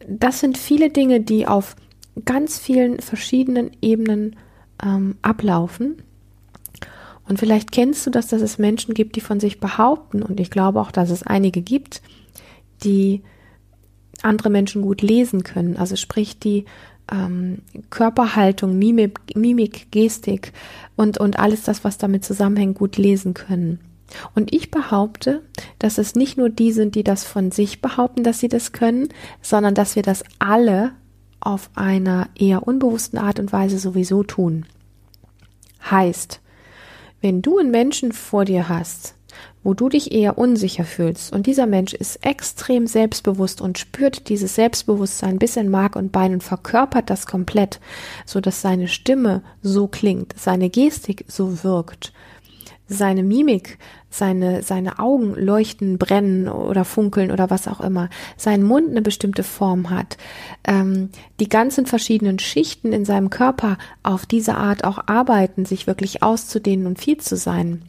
Das 0.07 0.41
sind 0.41 0.59
viele 0.59 0.91
Dinge, 0.91 1.21
die 1.21 1.47
auf 1.47 1.77
ganz 2.25 2.59
vielen 2.59 3.01
verschiedenen 3.01 3.71
Ebenen 3.81 4.37
ähm, 4.83 5.17
ablaufen 5.23 6.03
und 7.29 7.39
vielleicht 7.39 7.73
kennst 7.73 8.07
du 8.07 8.11
das, 8.11 8.29
dass 8.29 8.43
es 8.43 8.59
Menschen 8.59 8.95
gibt, 8.95 9.17
die 9.17 9.21
von 9.21 9.41
sich 9.41 9.61
behaupten, 9.61 10.23
und 10.23 10.41
ich 10.41 10.51
glaube 10.51 10.81
auch, 10.81 10.91
dass 10.91 11.11
es 11.11 11.23
einige 11.23 11.63
gibt, 11.63 12.03
die 12.85 13.23
andere 14.23 14.51
Menschen 14.51 14.83
gut 14.83 15.03
lesen 15.03 15.43
können. 15.43 15.77
Also 15.77 15.97
sprich 15.97 16.39
die 16.39 16.65
ähm, 17.11 17.59
Körperhaltung, 17.91 18.79
Mimik, 18.79 19.21
Mimik, 19.35 19.91
Gestik 19.91 20.53
und, 20.97 21.19
und 21.19 21.39
alles 21.39 21.63
das, 21.63 21.85
was 21.85 21.99
damit 21.99 22.25
zusammenhängt, 22.25 22.79
gut 22.79 22.97
lesen 22.97 23.35
können. 23.35 23.81
Und 24.35 24.53
ich 24.53 24.71
behaupte, 24.71 25.43
dass 25.79 25.99
es 25.99 26.15
nicht 26.15 26.37
nur 26.37 26.51
die 26.51 26.73
sind, 26.73 26.95
die 26.95 27.05
das 27.05 27.25
von 27.25 27.51
sich 27.51 27.81
behaupten, 27.81 28.23
dass 28.23 28.41
sie 28.41 28.49
das 28.49 28.73
können, 28.73 29.09
sondern 29.41 29.75
dass 29.75 29.97
wir 29.97 30.03
das 30.03 30.23
alle 30.39 30.93
auf 31.41 31.71
einer 31.75 32.29
eher 32.39 32.67
unbewussten 32.69 33.19
Art 33.19 33.41
und 33.41 33.53
Weise 33.53 33.79
sowieso 33.79 34.23
tun. 34.23 34.67
Heißt, 35.91 36.41
wenn 37.23 37.41
du 37.41 37.59
einen 37.59 37.71
Menschen 37.71 38.13
vor 38.13 38.45
dir 38.45 38.69
hast, 38.69 39.15
wo 39.63 39.75
du 39.75 39.89
dich 39.89 40.13
eher 40.13 40.37
unsicher 40.39 40.85
fühlst 40.85 41.33
und 41.33 41.47
dieser 41.47 41.67
Mensch 41.67 41.95
ist 41.95 42.27
extrem 42.27 42.87
selbstbewusst 42.87 43.61
und 43.61 43.79
spürt 43.79 44.29
dieses 44.29 44.57
Selbstbewusstsein 44.57 45.39
bis 45.39 45.57
in 45.57 45.71
Mark 45.71 45.97
und 45.97 46.13
Bein 46.13 46.35
und 46.35 46.43
verkörpert 46.43 47.09
das 47.09 47.27
komplett, 47.27 47.81
so 48.27 48.41
dass 48.41 48.61
seine 48.61 48.89
Stimme 48.89 49.43
so 49.63 49.87
klingt, 49.87 50.35
seine 50.37 50.69
Gestik 50.69 51.25
so 51.29 51.63
wirkt, 51.63 52.13
seine 52.89 53.23
Mimik, 53.23 53.79
seine, 54.11 54.63
seine 54.63 54.99
Augen 54.99 55.35
leuchten, 55.35 55.99
brennen 55.99 56.49
oder 56.49 56.85
funkeln 56.85 57.31
oder 57.31 57.51
was 57.51 57.69
auch 57.69 57.81
immer, 57.81 58.11
sein 58.37 58.63
Mund 58.63 58.91
eine 58.91 59.03
bestimmte 59.03 59.43
Form 59.43 59.91
hat, 59.91 60.19
ähm, 60.67 61.11
die 61.41 61.49
ganzen 61.49 61.87
verschiedenen 61.87 62.39
Schichten 62.39 62.93
in 62.93 63.05
seinem 63.05 63.31
Körper 63.31 63.79
auf 64.03 64.27
diese 64.27 64.57
Art 64.57 64.85
auch 64.85 64.99
arbeiten, 65.07 65.65
sich 65.65 65.87
wirklich 65.87 66.23
auszudehnen 66.23 66.87
und 66.87 67.01
viel 67.01 67.19
zu 67.19 67.37
sein 67.37 67.83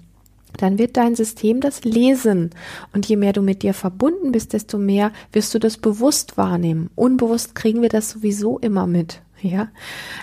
dann 0.58 0.78
wird 0.78 0.98
dein 0.98 1.16
System 1.16 1.62
das 1.62 1.84
lesen. 1.84 2.52
Und 2.94 3.08
je 3.08 3.16
mehr 3.16 3.34
du 3.34 3.42
mit 3.42 3.64
dir 3.64 3.74
verbunden 3.74 4.32
bist, 4.32 4.54
desto 4.54 4.78
mehr 4.78 5.12
wirst 5.32 5.54
du 5.54 5.60
das 5.60 5.78
bewusst 5.78 6.38
wahrnehmen. 6.38 6.90
Unbewusst 6.96 7.56
kriegen 7.56 7.82
wir 7.82 7.90
das 7.90 8.12
sowieso 8.12 8.60
immer 8.60 8.88
mit. 8.88 9.22
Ja, 9.44 9.68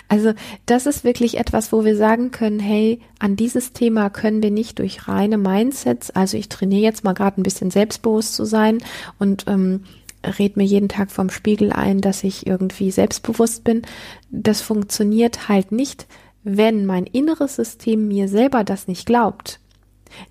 also 0.07 0.33
das 0.65 0.87
ist 0.87 1.03
wirklich 1.03 1.37
etwas, 1.37 1.71
wo 1.71 1.85
wir 1.85 1.95
sagen 1.95 2.31
können, 2.31 2.59
hey, 2.59 3.01
an 3.19 3.35
dieses 3.35 3.71
Thema 3.71 4.09
können 4.09 4.41
wir 4.41 4.49
nicht 4.49 4.79
durch 4.79 5.07
reine 5.07 5.37
Mindsets, 5.37 6.09
also 6.09 6.37
ich 6.37 6.49
trainiere 6.49 6.81
jetzt 6.81 7.03
mal 7.03 7.13
gerade 7.13 7.39
ein 7.39 7.43
bisschen 7.43 7.69
selbstbewusst 7.69 8.33
zu 8.33 8.45
sein 8.45 8.79
und 9.19 9.45
ähm, 9.47 9.83
red 10.25 10.57
mir 10.57 10.63
jeden 10.63 10.89
Tag 10.89 11.11
vom 11.11 11.29
Spiegel 11.29 11.71
ein, 11.71 12.01
dass 12.01 12.23
ich 12.23 12.47
irgendwie 12.47 12.89
selbstbewusst 12.89 13.63
bin. 13.63 13.83
Das 14.31 14.61
funktioniert 14.61 15.47
halt 15.47 15.71
nicht, 15.71 16.07
wenn 16.43 16.87
mein 16.87 17.05
inneres 17.05 17.57
System 17.57 18.07
mir 18.07 18.27
selber 18.27 18.63
das 18.63 18.87
nicht 18.87 19.05
glaubt. 19.05 19.59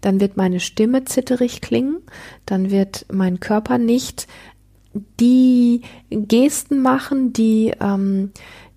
Dann 0.00 0.20
wird 0.20 0.36
meine 0.36 0.58
Stimme 0.58 1.04
zitterig 1.04 1.60
klingen, 1.60 1.98
dann 2.44 2.72
wird 2.72 3.06
mein 3.12 3.38
Körper 3.38 3.78
nicht 3.78 4.26
die 5.20 5.82
Gesten 6.10 6.82
machen, 6.82 7.32
die 7.32 7.72
ähm, 7.80 8.32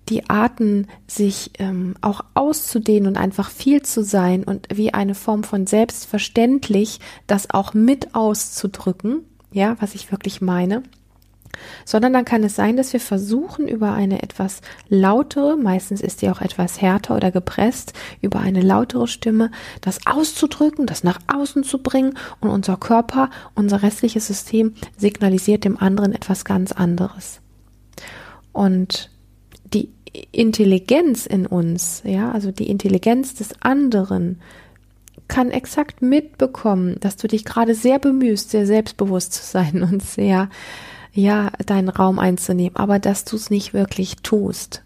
die 0.08 0.28
Arten, 0.28 0.88
sich 1.06 1.52
ähm, 1.58 1.94
auch 2.00 2.22
auszudehnen 2.34 3.08
und 3.08 3.16
einfach 3.16 3.50
viel 3.50 3.82
zu 3.82 4.02
sein 4.02 4.44
und 4.44 4.68
wie 4.74 4.92
eine 4.92 5.14
Form 5.14 5.44
von 5.44 5.66
selbstverständlich 5.66 7.00
das 7.26 7.50
auch 7.50 7.74
mit 7.74 8.14
auszudrücken, 8.14 9.24
ja, 9.52 9.76
was 9.80 9.94
ich 9.94 10.12
wirklich 10.12 10.40
meine, 10.40 10.82
sondern 11.84 12.12
dann 12.12 12.24
kann 12.24 12.42
es 12.42 12.56
sein, 12.56 12.76
dass 12.76 12.92
wir 12.92 13.00
versuchen, 13.00 13.68
über 13.68 13.92
eine 13.92 14.22
etwas 14.22 14.60
lautere, 14.88 15.56
meistens 15.56 16.00
ist 16.00 16.22
die 16.22 16.30
auch 16.30 16.40
etwas 16.40 16.80
härter 16.80 17.16
oder 17.16 17.30
gepresst, 17.30 17.92
über 18.20 18.40
eine 18.40 18.60
lautere 18.60 19.08
Stimme 19.08 19.50
das 19.80 20.06
auszudrücken, 20.06 20.86
das 20.86 21.04
nach 21.04 21.20
außen 21.32 21.64
zu 21.64 21.78
bringen 21.78 22.18
und 22.40 22.50
unser 22.50 22.76
Körper, 22.76 23.30
unser 23.54 23.82
restliches 23.82 24.26
System 24.26 24.74
signalisiert 24.96 25.64
dem 25.64 25.78
anderen 25.78 26.12
etwas 26.12 26.44
ganz 26.44 26.72
anderes. 26.72 27.40
Und 28.52 29.10
die 29.74 29.90
Intelligenz 30.32 31.26
in 31.26 31.46
uns, 31.46 32.02
ja, 32.04 32.30
also 32.30 32.52
die 32.52 32.70
Intelligenz 32.70 33.34
des 33.34 33.60
anderen, 33.60 34.40
kann 35.26 35.50
exakt 35.50 36.02
mitbekommen, 36.02 36.96
dass 37.00 37.16
du 37.16 37.28
dich 37.28 37.44
gerade 37.44 37.74
sehr 37.74 37.98
bemühst, 37.98 38.50
sehr 38.50 38.66
selbstbewusst 38.66 39.32
zu 39.32 39.42
sein 39.42 39.82
und 39.82 40.02
sehr, 40.02 40.48
ja, 41.12 41.50
deinen 41.66 41.88
Raum 41.88 42.18
einzunehmen, 42.18 42.76
aber 42.76 42.98
dass 42.98 43.24
du 43.24 43.36
es 43.36 43.50
nicht 43.50 43.74
wirklich 43.74 44.16
tust. 44.16 44.82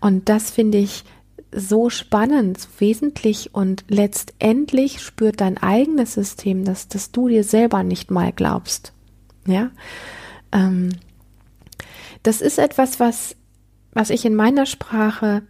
Und 0.00 0.28
das 0.28 0.50
finde 0.50 0.78
ich 0.78 1.04
so 1.52 1.90
spannend, 1.90 2.68
wesentlich 2.78 3.54
und 3.54 3.84
letztendlich 3.88 5.00
spürt 5.00 5.40
dein 5.40 5.58
eigenes 5.58 6.14
System, 6.14 6.64
dass, 6.64 6.88
dass 6.88 7.10
du 7.10 7.28
dir 7.28 7.42
selber 7.42 7.82
nicht 7.82 8.10
mal 8.10 8.32
glaubst. 8.32 8.92
Ja, 9.46 9.70
ähm, 10.52 10.90
das 12.22 12.40
ist 12.40 12.58
etwas, 12.58 13.00
was 13.00 13.34
was 13.92 14.10
ich 14.10 14.24
in 14.24 14.34
meiner 14.34 14.66
Sprache 14.66 15.42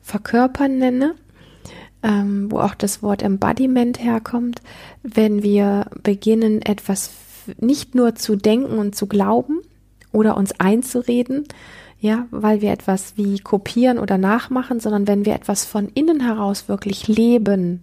verkörpern 0.00 0.78
nenne, 0.78 1.14
ähm, 2.02 2.50
wo 2.50 2.58
auch 2.58 2.74
das 2.74 3.02
Wort 3.02 3.22
Embodiment 3.22 4.02
herkommt, 4.02 4.60
wenn 5.02 5.42
wir 5.42 5.86
beginnen, 6.02 6.62
etwas 6.62 7.10
nicht 7.58 7.94
nur 7.94 8.14
zu 8.14 8.36
denken 8.36 8.78
und 8.78 8.94
zu 8.94 9.06
glauben 9.06 9.60
oder 10.12 10.36
uns 10.36 10.52
einzureden, 10.58 11.46
ja, 12.00 12.26
weil 12.30 12.60
wir 12.60 12.72
etwas 12.72 13.16
wie 13.16 13.38
kopieren 13.38 13.98
oder 13.98 14.18
nachmachen, 14.18 14.80
sondern 14.80 15.06
wenn 15.06 15.24
wir 15.24 15.34
etwas 15.34 15.64
von 15.64 15.88
innen 15.94 16.20
heraus 16.20 16.68
wirklich 16.68 17.06
leben, 17.06 17.80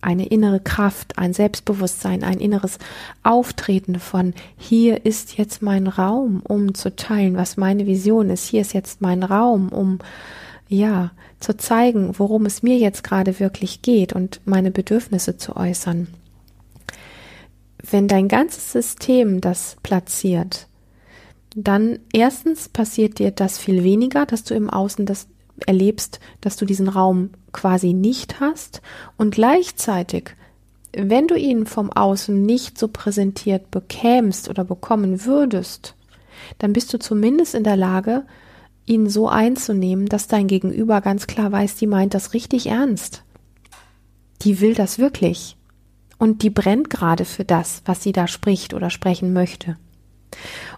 eine 0.00 0.26
innere 0.26 0.60
Kraft, 0.60 1.18
ein 1.18 1.32
Selbstbewusstsein, 1.32 2.24
ein 2.24 2.38
inneres 2.38 2.78
Auftreten 3.22 3.98
von 3.98 4.34
hier 4.56 5.04
ist 5.04 5.36
jetzt 5.36 5.62
mein 5.62 5.86
Raum, 5.86 6.42
um 6.46 6.74
zu 6.74 6.94
teilen, 6.94 7.36
was 7.36 7.56
meine 7.56 7.86
Vision 7.86 8.30
ist, 8.30 8.46
hier 8.46 8.62
ist 8.62 8.72
jetzt 8.72 9.00
mein 9.00 9.22
Raum, 9.22 9.68
um 9.68 9.98
ja, 10.68 11.10
zu 11.40 11.56
zeigen, 11.56 12.18
worum 12.18 12.46
es 12.46 12.62
mir 12.62 12.76
jetzt 12.78 13.02
gerade 13.02 13.40
wirklich 13.40 13.82
geht 13.82 14.12
und 14.12 14.40
meine 14.44 14.70
Bedürfnisse 14.70 15.36
zu 15.36 15.56
äußern. 15.56 16.06
Wenn 17.90 18.08
dein 18.08 18.28
ganzes 18.28 18.70
System 18.72 19.40
das 19.40 19.76
platziert, 19.82 20.68
dann 21.56 21.98
erstens 22.12 22.68
passiert 22.68 23.18
dir 23.18 23.32
das 23.32 23.58
viel 23.58 23.82
weniger, 23.82 24.26
dass 24.26 24.44
du 24.44 24.54
im 24.54 24.70
Außen 24.70 25.06
das 25.06 25.26
erlebst, 25.66 26.20
dass 26.40 26.56
du 26.56 26.64
diesen 26.64 26.88
Raum 26.88 27.30
quasi 27.52 27.92
nicht 27.92 28.40
hast 28.40 28.82
und 29.16 29.34
gleichzeitig, 29.34 30.36
wenn 30.92 31.28
du 31.28 31.36
ihn 31.36 31.66
vom 31.66 31.92
Außen 31.92 32.44
nicht 32.44 32.78
so 32.78 32.88
präsentiert 32.88 33.70
bekämst 33.70 34.48
oder 34.48 34.64
bekommen 34.64 35.24
würdest, 35.24 35.94
dann 36.58 36.72
bist 36.72 36.92
du 36.92 36.98
zumindest 36.98 37.54
in 37.54 37.64
der 37.64 37.76
Lage, 37.76 38.24
ihn 38.86 39.08
so 39.08 39.28
einzunehmen, 39.28 40.06
dass 40.06 40.26
dein 40.26 40.48
Gegenüber 40.48 41.00
ganz 41.00 41.26
klar 41.26 41.52
weiß, 41.52 41.76
die 41.76 41.86
meint 41.86 42.14
das 42.14 42.34
richtig 42.34 42.66
ernst. 42.66 43.22
Die 44.42 44.60
will 44.60 44.74
das 44.74 44.98
wirklich. 44.98 45.56
Und 46.18 46.42
die 46.42 46.50
brennt 46.50 46.90
gerade 46.90 47.24
für 47.24 47.44
das, 47.44 47.82
was 47.84 48.02
sie 48.02 48.12
da 48.12 48.26
spricht 48.26 48.74
oder 48.74 48.90
sprechen 48.90 49.32
möchte. 49.32 49.76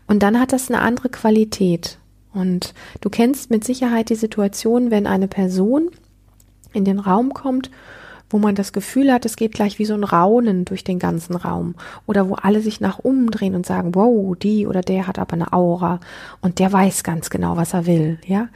Und 0.07 0.23
dann 0.23 0.39
hat 0.39 0.53
das 0.53 0.71
eine 0.71 0.81
andere 0.81 1.09
Qualität. 1.09 1.99
Und 2.35 2.75
du 3.01 3.11
kennst 3.11 3.51
mit 3.51 3.65
Sicherheit 3.65 4.09
die 4.09 4.15
Situation, 4.15 4.91
wenn 4.91 5.07
eine 5.07 5.29
Person 5.29 5.91
in 6.73 6.85
den 6.85 6.99
Raum 6.99 7.35
kommt, 7.35 7.71
wo 8.33 8.39
man 8.39 8.55
das 8.55 8.73
Gefühl 8.73 9.13
hat, 9.13 9.27
es 9.27 9.37
geht 9.37 9.53
gleich 9.53 9.79
wie 9.79 9.85
so 9.85 9.95
ein 9.95 10.05
Raunen 10.05 10.65
durch 10.65 10.85
den 10.85 10.99
ganzen 10.99 11.37
Raum 11.37 11.75
oder 12.07 12.29
wo 12.29 12.35
alle 12.35 12.63
sich 12.63 12.81
nach 12.81 12.99
umdrehen 12.99 13.55
und 13.55 13.67
sagen, 13.67 13.95
wow, 13.95 14.35
die 14.37 14.67
oder 14.67 14.81
der 14.81 15.07
hat 15.07 15.19
aber 15.19 15.35
eine 15.35 15.53
Aura 15.53 16.01
und 16.41 16.59
der 16.59 16.73
weiß 16.73 17.05
ganz 17.05 17.29
genau, 17.29 17.57
was 17.57 17.75
er 17.75 17.87
will, 17.87 18.19
ja. 18.27 18.49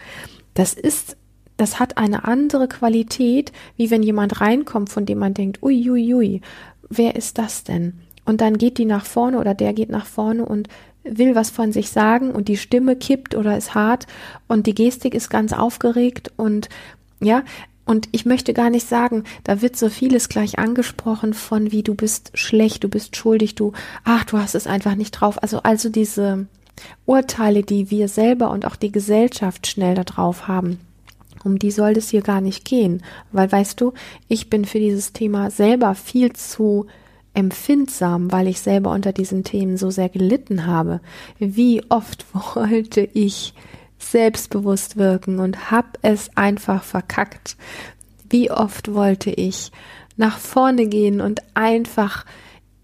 Das 0.54 0.73
ist, 0.73 1.18
das 1.59 1.78
hat 1.78 1.99
eine 1.99 2.25
andere 2.25 2.68
Qualität, 2.68 3.52
wie 3.76 3.90
wenn 3.90 4.02
jemand 4.02 4.40
reinkommt, 4.40 4.88
von 4.88 5.04
dem 5.04 5.18
man 5.18 5.35
denkt, 5.35 5.62
ui, 5.62 5.90
ui, 5.90 6.14
ui, 6.14 6.40
wer 6.88 7.14
ist 7.14 7.37
das 7.37 7.62
denn? 7.62 8.00
Und 8.25 8.40
dann 8.40 8.59
geht 8.59 8.78
die 8.78 8.87
nach 8.87 9.04
vorne 9.04 9.38
oder 9.38 9.54
der 9.54 9.75
geht 9.75 9.90
nach 9.90 10.06
vorne 10.06 10.47
und 10.47 10.68
will 11.10 11.34
was 11.34 11.50
von 11.50 11.72
sich 11.72 11.90
sagen 11.90 12.30
und 12.30 12.48
die 12.48 12.56
Stimme 12.56 12.96
kippt 12.96 13.34
oder 13.34 13.56
ist 13.56 13.75
hart 13.75 14.06
und 14.48 14.66
die 14.66 14.75
Gestik 14.75 15.14
ist 15.14 15.30
ganz 15.30 15.52
aufgeregt 15.52 16.32
und 16.36 16.68
ja, 17.20 17.42
und 17.86 18.08
ich 18.10 18.26
möchte 18.26 18.52
gar 18.52 18.68
nicht 18.68 18.88
sagen, 18.88 19.22
da 19.44 19.62
wird 19.62 19.76
so 19.76 19.88
vieles 19.88 20.28
gleich 20.28 20.58
angesprochen 20.58 21.34
von 21.34 21.70
wie 21.70 21.84
du 21.84 21.94
bist 21.94 22.32
schlecht, 22.34 22.82
du 22.82 22.88
bist 22.88 23.14
schuldig, 23.16 23.54
du, 23.54 23.72
ach, 24.02 24.25
du 24.25 24.38
hast 24.38 24.56
es 24.56 24.66
einfach 24.66 24.96
nicht 24.96 25.12
drauf. 25.12 25.40
Also, 25.40 25.62
also 25.62 25.88
diese 25.88 26.48
Urteile, 27.06 27.62
die 27.62 27.90
wir 27.90 28.08
selber 28.08 28.50
und 28.50 28.66
auch 28.66 28.75
die 28.75 28.90
Gesellschaft 28.90 29.68
schnell 29.68 29.94
da 29.94 30.02
drauf 30.02 30.48
haben. 30.48 30.80
Um 31.44 31.60
die 31.60 31.70
soll 31.70 31.92
es 31.92 32.10
hier 32.10 32.22
gar 32.22 32.40
nicht 32.40 32.64
gehen, 32.64 33.04
weil 33.30 33.50
weißt 33.50 33.80
du, 33.80 33.92
ich 34.26 34.50
bin 34.50 34.64
für 34.64 34.80
dieses 34.80 35.12
Thema 35.12 35.50
selber 35.52 35.94
viel 35.94 36.32
zu 36.32 36.86
empfindsam, 37.37 38.33
weil 38.33 38.49
ich 38.49 38.61
selber 38.61 38.90
unter 38.93 39.12
diesen 39.12 39.45
Themen 39.45 39.76
so 39.76 39.91
sehr 39.91 40.08
gelitten 40.08 40.67
habe. 40.67 41.00
Wie 41.39 41.82
oft 41.91 42.26
wollte 42.54 43.02
ich 43.13 43.54
selbstbewusst 43.99 44.97
wirken 44.97 45.39
und 45.39 45.71
hab 45.71 45.99
es 46.02 46.30
einfach 46.37 46.82
verkackt. 46.82 47.56
Wie 48.28 48.50
oft 48.50 48.93
wollte 48.93 49.30
ich 49.30 49.71
nach 50.17 50.39
vorne 50.39 50.87
gehen 50.87 51.21
und 51.21 51.43
einfach 51.54 52.25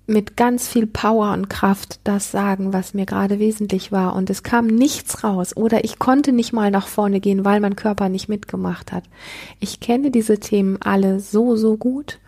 mit 0.06 0.36
ganz 0.36 0.68
viel 0.68 0.86
Power 0.86 1.32
und 1.32 1.48
Kraft 1.48 2.00
das 2.04 2.30
sagen, 2.30 2.72
was 2.72 2.92
mir 2.92 3.06
gerade 3.06 3.38
wesentlich 3.38 3.92
war 3.92 4.14
und 4.14 4.30
es 4.30 4.42
kam 4.42 4.66
nichts 4.66 5.24
raus 5.24 5.56
oder 5.56 5.84
ich 5.84 5.98
konnte 5.98 6.32
nicht 6.32 6.52
mal 6.52 6.70
nach 6.70 6.88
vorne 6.88 7.20
gehen, 7.20 7.44
weil 7.44 7.60
mein 7.60 7.76
Körper 7.76 8.08
nicht 8.08 8.28
mitgemacht 8.28 8.92
hat. 8.92 9.04
Ich 9.60 9.80
kenne 9.80 10.10
diese 10.10 10.38
Themen 10.38 10.82
alle 10.82 11.20
so, 11.20 11.56
so 11.56 11.76
gut 11.76 12.18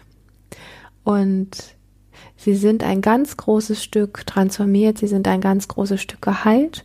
und 1.02 1.73
Sie 2.36 2.54
sind 2.54 2.82
ein 2.82 3.00
ganz 3.00 3.36
großes 3.36 3.82
Stück 3.82 4.26
transformiert, 4.26 4.98
sie 4.98 5.06
sind 5.06 5.26
ein 5.28 5.40
ganz 5.40 5.68
großes 5.68 6.00
Stück 6.00 6.22
geheilt. 6.22 6.84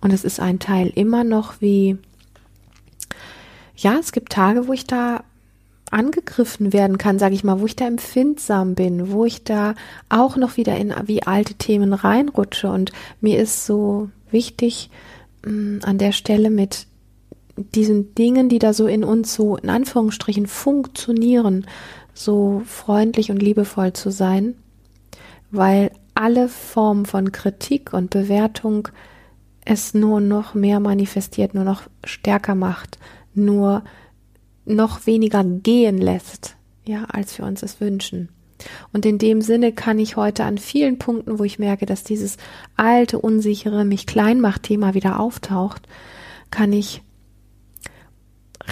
Und 0.00 0.12
es 0.12 0.24
ist 0.24 0.40
ein 0.40 0.58
Teil 0.58 0.90
immer 0.94 1.24
noch 1.24 1.60
wie, 1.60 1.98
ja, 3.76 3.96
es 3.98 4.12
gibt 4.12 4.32
Tage, 4.32 4.66
wo 4.66 4.72
ich 4.72 4.86
da 4.86 5.22
angegriffen 5.90 6.72
werden 6.72 6.98
kann, 6.98 7.18
sage 7.18 7.34
ich 7.34 7.44
mal, 7.44 7.60
wo 7.60 7.66
ich 7.66 7.76
da 7.76 7.86
empfindsam 7.86 8.74
bin, 8.74 9.10
wo 9.10 9.24
ich 9.24 9.44
da 9.44 9.74
auch 10.10 10.36
noch 10.36 10.56
wieder 10.56 10.76
in 10.76 10.92
wie 11.06 11.22
alte 11.22 11.54
Themen 11.54 11.94
reinrutsche. 11.94 12.70
Und 12.70 12.92
mir 13.20 13.38
ist 13.38 13.64
so 13.64 14.10
wichtig 14.30 14.90
mh, 15.44 15.52
mm, 15.52 15.80
an 15.84 15.98
der 15.98 16.12
Stelle 16.12 16.50
mit 16.50 16.86
diesen 17.56 18.14
Dingen, 18.14 18.48
die 18.48 18.58
da 18.58 18.72
so 18.72 18.86
in 18.86 19.02
uns 19.02 19.34
so 19.34 19.56
in 19.56 19.70
Anführungsstrichen 19.70 20.46
funktionieren, 20.46 21.66
so 22.12 22.62
freundlich 22.66 23.30
und 23.30 23.42
liebevoll 23.42 23.94
zu 23.94 24.10
sein 24.10 24.54
weil 25.50 25.90
alle 26.14 26.48
Formen 26.48 27.06
von 27.06 27.32
Kritik 27.32 27.92
und 27.92 28.10
Bewertung 28.10 28.88
es 29.64 29.94
nur 29.94 30.20
noch 30.20 30.54
mehr 30.54 30.80
manifestiert, 30.80 31.54
nur 31.54 31.64
noch 31.64 31.82
stärker 32.04 32.54
macht, 32.54 32.98
nur 33.34 33.84
noch 34.64 35.06
weniger 35.06 35.44
gehen 35.44 35.98
lässt, 35.98 36.56
ja, 36.84 37.04
als 37.04 37.38
wir 37.38 37.44
uns 37.44 37.62
es 37.62 37.80
wünschen. 37.80 38.30
Und 38.92 39.06
in 39.06 39.18
dem 39.18 39.40
Sinne 39.40 39.72
kann 39.72 39.98
ich 39.98 40.16
heute 40.16 40.44
an 40.44 40.58
vielen 40.58 40.98
Punkten, 40.98 41.38
wo 41.38 41.44
ich 41.44 41.58
merke, 41.58 41.86
dass 41.86 42.02
dieses 42.02 42.36
alte, 42.76 43.18
unsichere, 43.18 43.84
mich 43.84 44.06
klein 44.06 44.40
macht 44.40 44.64
Thema 44.64 44.94
wieder 44.94 45.20
auftaucht, 45.20 45.82
kann 46.50 46.72
ich 46.72 47.02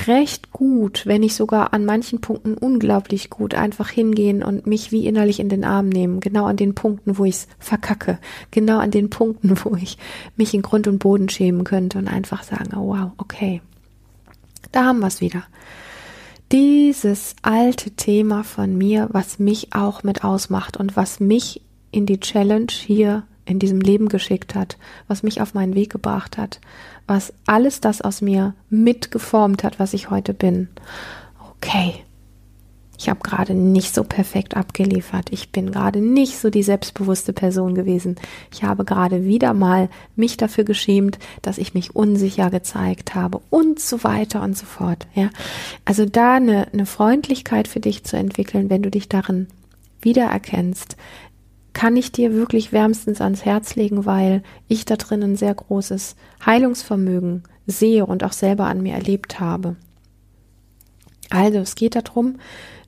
recht 0.07 0.53
gut, 0.53 1.07
wenn 1.07 1.21
nicht 1.21 1.35
sogar 1.35 1.73
an 1.73 1.85
manchen 1.85 2.21
Punkten 2.21 2.55
unglaublich 2.55 3.31
gut, 3.31 3.55
einfach 3.55 3.89
hingehen 3.89 4.43
und 4.43 4.67
mich 4.67 4.93
wie 4.93 5.07
innerlich 5.07 5.41
in 5.41 5.49
den 5.49 5.65
Arm 5.65 5.89
nehmen. 5.89 6.21
Genau 6.21 6.47
an 6.47 6.57
den 6.57 6.75
Punkten, 6.75 7.19
wo 7.19 7.25
ich 7.25 7.37
es 7.37 7.49
verkacke. 7.59 8.19
Genau 8.51 8.79
an 8.79 8.91
den 8.91 9.11
Punkten, 9.11 9.57
wo 9.65 9.75
ich 9.77 9.99
mich 10.37 10.55
in 10.55 10.63
Grund 10.63 10.87
und 10.87 10.99
Boden 10.99 11.29
schämen 11.29 11.65
könnte 11.65 11.99
und 11.99 12.09
einfach 12.09 12.43
sagen, 12.43 12.77
oh 12.77 12.89
wow, 12.89 13.13
okay. 13.19 13.63
Da 14.73 14.85
haben 14.85 15.01
wir 15.01 15.07
es 15.07 15.21
wieder. 15.21 15.45
Dieses 16.53 17.35
alte 17.43 17.91
Thema 17.91 18.45
von 18.45 18.77
mir, 18.77 19.09
was 19.11 19.39
mich 19.39 19.75
auch 19.75 20.03
mit 20.03 20.23
ausmacht 20.23 20.77
und 20.77 20.97
was 20.97 21.19
mich 21.19 21.63
in 21.91 22.07
die 22.07 22.21
Challenge 22.21 22.71
hier 22.71 23.25
in 23.47 23.59
diesem 23.59 23.81
Leben 23.81 24.09
geschickt 24.09 24.55
hat, 24.55 24.77
was 25.09 25.23
mich 25.23 25.41
auf 25.41 25.55
meinen 25.55 25.75
Weg 25.75 25.91
gebracht 25.91 26.37
hat, 26.37 26.61
was 27.07 27.33
alles 27.47 27.81
das 27.81 28.03
aus 28.03 28.21
mir 28.21 28.55
mitgeformt 28.69 29.65
hat, 29.65 29.79
was 29.79 29.95
ich 29.95 30.11
heute 30.11 30.35
bin. 30.35 30.69
Okay, 31.57 31.95
ich 32.99 33.09
habe 33.09 33.21
gerade 33.23 33.55
nicht 33.55 33.95
so 33.95 34.05
perfekt 34.05 34.57
abgeliefert. 34.57 35.29
Ich 35.31 35.53
bin 35.53 35.71
gerade 35.71 36.01
nicht 36.01 36.39
so 36.39 36.51
die 36.51 36.63
selbstbewusste 36.63 37.33
Person 37.33 37.75
gewesen. 37.75 38.17
Ich 38.53 38.63
habe 38.63 38.85
gerade 38.85 39.25
wieder 39.25 39.53
mal 39.53 39.91
mich 40.15 40.37
dafür 40.37 40.65
geschämt, 40.65 41.19
dass 41.43 41.59
ich 41.59 41.75
mich 41.75 41.95
unsicher 41.95 42.51
gezeigt 42.51 43.15
habe 43.15 43.41
und 43.51 43.81
so 43.81 44.03
weiter 44.03 44.43
und 44.43 44.57
so 44.57 44.65
fort. 44.65 45.07
Ja, 45.15 45.31
also 45.85 46.07
da 46.07 46.37
eine, 46.37 46.73
eine 46.73 46.87
Freundlichkeit 46.87 47.69
für 47.69 47.81
dich 47.81 48.05
zu 48.05 48.17
entwickeln, 48.17 48.71
wenn 48.71 48.83
du 48.83 48.91
dich 48.91 49.09
darin 49.09 49.49
wiedererkennst, 50.01 50.97
kann 51.77 51.95
ich 51.95 52.11
dir 52.11 52.33
wirklich 52.33 52.73
wärmstens 52.73 53.21
ans 53.21 53.45
Herz 53.45 53.75
legen, 53.75 54.07
weil 54.07 54.43
ich 54.67 54.87
da 54.87 54.97
drin 54.97 55.23
ein 55.23 55.37
sehr 55.37 55.55
großes 55.55 56.17
Heilungsvermögen 56.47 57.43
sehe 57.67 58.07
und 58.07 58.25
auch 58.25 58.33
selber 58.33 58.65
an 58.65 58.83
mir 58.83 58.95
erlebt 58.95 59.41
habe. 59.41 59.77
Also 61.29 61.59
es 61.59 61.75
geht 61.75 61.95
darum, 61.95 62.37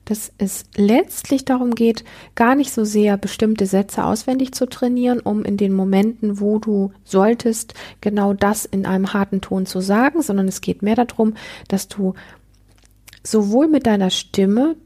dass 0.05 0.31
es 0.39 0.63
letztlich 0.75 1.45
darum 1.45 1.75
geht, 1.75 2.03
gar 2.33 2.55
nicht 2.55 2.73
so 2.73 2.83
sehr 2.83 3.15
bestimmte 3.17 3.67
Sätze 3.67 4.03
auswendig 4.03 4.53
zu 4.55 4.65
trainieren, 4.65 5.19
um 5.19 5.45
in 5.45 5.55
den 5.55 5.73
Momenten, 5.73 6.39
wo 6.39 6.57
du 6.57 6.91
solltest, 7.03 7.75
genau 8.01 8.33
das 8.33 8.65
in 8.65 8.87
einem 8.87 9.13
harten 9.13 9.39
Ton 9.39 9.67
zu 9.67 9.81
sagen, 9.81 10.23
sondern 10.23 10.47
es 10.47 10.61
geht 10.61 10.81
mehr 10.81 10.95
darum, 10.95 11.35
dass 11.67 11.89
du 11.89 12.15
sowohl 13.21 13.67
mit 13.67 13.85
deiner 13.85 14.09
Stimme 14.09 14.77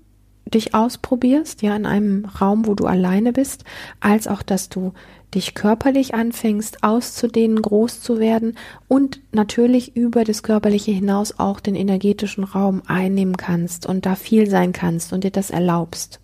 dich 0.54 0.74
ausprobierst, 0.74 1.62
ja, 1.62 1.76
in 1.76 1.86
einem 1.86 2.26
Raum, 2.26 2.66
wo 2.66 2.76
du 2.76 2.86
alleine 2.86 3.34
bist, 3.34 3.64
als 4.00 4.28
auch, 4.28 4.42
dass 4.42 4.70
du 4.70 4.94
dich 5.34 5.56
körperlich 5.56 6.14
anfängst 6.14 6.84
auszudehnen, 6.84 7.62
groß 7.62 8.02
zu 8.02 8.20
werden 8.20 8.56
und 8.88 9.20
natürlich 9.32 9.96
über 9.96 10.24
das 10.24 10.44
Körperliche 10.44 10.92
hinaus 10.92 11.40
auch 11.40 11.60
den 11.60 11.76
energetischen 11.76 12.44
Raum 12.44 12.84
einnehmen 12.88 13.38
kannst 13.38 13.86
und 13.86 14.06
da 14.06 14.16
viel 14.16 14.50
sein 14.50 14.74
kannst 14.74 15.12
und 15.14 15.24
dir 15.24 15.32
das 15.32 15.50
erlaubst. 15.50 16.20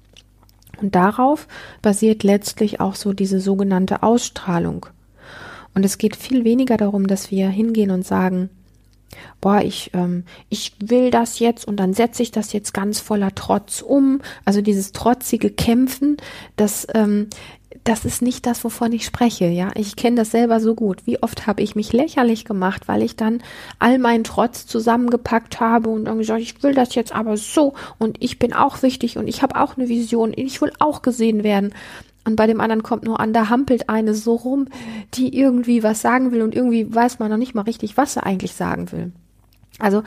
Und 0.82 0.96
darauf 0.96 1.48
basiert 1.82 2.24
letztlich 2.24 2.80
auch 2.80 2.96
so 2.96 3.14
diese 3.14 3.40
sogenannte 3.40 4.04
Ausstrahlung. 4.04 4.86
Und 5.76 5.86
es 5.86 5.98
geht 5.98 6.16
viel 6.16 6.46
weniger 6.46 6.78
darum, 6.78 7.08
dass 7.08 7.32
wir 7.32 7.50
hingehen 7.50 7.92
und 7.92 8.06
sagen, 8.06 8.50
boah, 9.42 9.62
ich, 9.62 9.92
ähm, 9.94 10.24
ich 10.50 10.74
will 10.80 11.12
das 11.12 11.40
jetzt 11.40 11.68
und 11.68 11.78
dann 11.78 11.94
setze 11.94 12.24
ich 12.24 12.32
das 12.32 12.54
jetzt 12.54 12.74
ganz 12.74 13.00
voller 13.00 13.34
Trotz 13.36 13.82
um. 13.82 14.22
Also 14.46 14.62
dieses 14.62 14.92
trotzige 14.92 15.50
Kämpfen, 15.50 16.18
das, 16.56 16.88
ähm, 16.94 17.28
das 17.84 18.06
ist 18.06 18.22
nicht 18.22 18.46
das, 18.46 18.64
wovon 18.64 18.92
ich 18.92 19.06
spreche, 19.06 19.46
ja. 19.46 19.72
Ich 19.76 19.96
kenne 19.96 20.18
das 20.18 20.32
selber 20.32 20.60
so 20.60 20.76
gut. 20.76 21.06
Wie 21.06 21.22
oft 21.22 21.48
habe 21.48 21.62
ich 21.62 21.76
mich 21.76 21.94
lächerlich 21.94 22.46
gemacht, 22.46 22.88
weil 22.88 23.04
ich 23.04 23.16
dann 23.16 23.42
all 23.78 24.00
meinen 24.00 24.24
Trotz 24.24 24.66
zusammengepackt 24.66 25.60
habe 25.60 25.90
und 25.90 26.06
dann 26.06 26.18
gesagt, 26.18 26.42
ich 26.42 26.62
will 26.64 26.74
das 26.74 26.96
jetzt 26.96 27.14
aber 27.14 27.38
so 27.38 27.74
und 27.98 28.18
ich 28.22 28.40
bin 28.40 28.54
auch 28.54 28.82
wichtig 28.82 29.18
und 29.18 29.28
ich 29.28 29.42
habe 29.42 29.60
auch 29.60 29.78
eine 29.78 29.88
Vision, 29.88 30.34
ich 30.36 30.62
will 30.62 30.72
auch 30.80 31.02
gesehen 31.02 31.44
werden. 31.44 31.74
Und 32.30 32.36
bei 32.36 32.46
dem 32.46 32.62
anderen 32.62 32.84
kommt 32.84 33.06
nur 33.06 33.20
an, 33.20 33.34
da 33.34 33.50
hampelt 33.50 33.90
eine 33.90 34.14
so 34.14 34.36
rum, 34.36 34.68
die 35.16 35.36
irgendwie 35.36 35.82
was 35.82 36.02
sagen 36.02 36.32
will 36.32 36.44
und 36.44 36.54
irgendwie 36.54 36.94
weiß 36.94 37.18
man 37.18 37.32
noch 37.32 37.38
nicht 37.38 37.56
mal 37.56 37.64
richtig, 37.64 37.98
was 37.98 38.18
er 38.18 38.26
eigentlich 38.28 38.54
sagen 38.54 38.92
will. 38.92 39.12
Also 39.80 40.04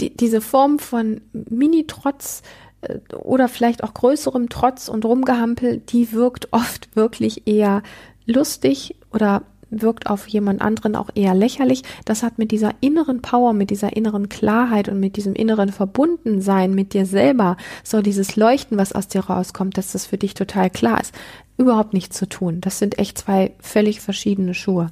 die, 0.00 0.16
diese 0.16 0.40
Form 0.40 0.78
von 0.78 1.20
Mini-Trotz 1.34 2.40
äh, 2.80 3.00
oder 3.14 3.48
vielleicht 3.48 3.84
auch 3.84 3.92
größerem 3.92 4.48
Trotz 4.48 4.88
und 4.88 5.04
Rumgehampel, 5.04 5.76
die 5.76 6.12
wirkt 6.12 6.48
oft 6.52 6.88
wirklich 6.96 7.46
eher 7.46 7.82
lustig 8.24 8.96
oder 9.12 9.42
wirkt 9.70 10.08
auf 10.08 10.26
jemand 10.26 10.60
anderen 10.60 10.96
auch 10.96 11.10
eher 11.14 11.34
lächerlich. 11.34 11.82
Das 12.04 12.22
hat 12.22 12.38
mit 12.38 12.50
dieser 12.50 12.72
inneren 12.80 13.22
Power, 13.22 13.52
mit 13.52 13.70
dieser 13.70 13.96
inneren 13.96 14.28
Klarheit 14.28 14.88
und 14.88 15.00
mit 15.00 15.16
diesem 15.16 15.34
inneren 15.34 15.70
Verbundensein 15.70 16.74
mit 16.74 16.94
dir 16.94 17.06
selber, 17.06 17.56
so 17.84 18.02
dieses 18.02 18.36
Leuchten, 18.36 18.78
was 18.78 18.92
aus 18.92 19.08
dir 19.08 19.20
rauskommt, 19.20 19.76
dass 19.76 19.92
das 19.92 20.06
für 20.06 20.18
dich 20.18 20.34
total 20.34 20.70
klar 20.70 21.00
ist, 21.00 21.14
überhaupt 21.56 21.92
nichts 21.92 22.16
zu 22.16 22.28
tun. 22.28 22.60
Das 22.60 22.78
sind 22.78 22.98
echt 22.98 23.18
zwei 23.18 23.52
völlig 23.60 24.00
verschiedene 24.00 24.54
Schuhe 24.54 24.90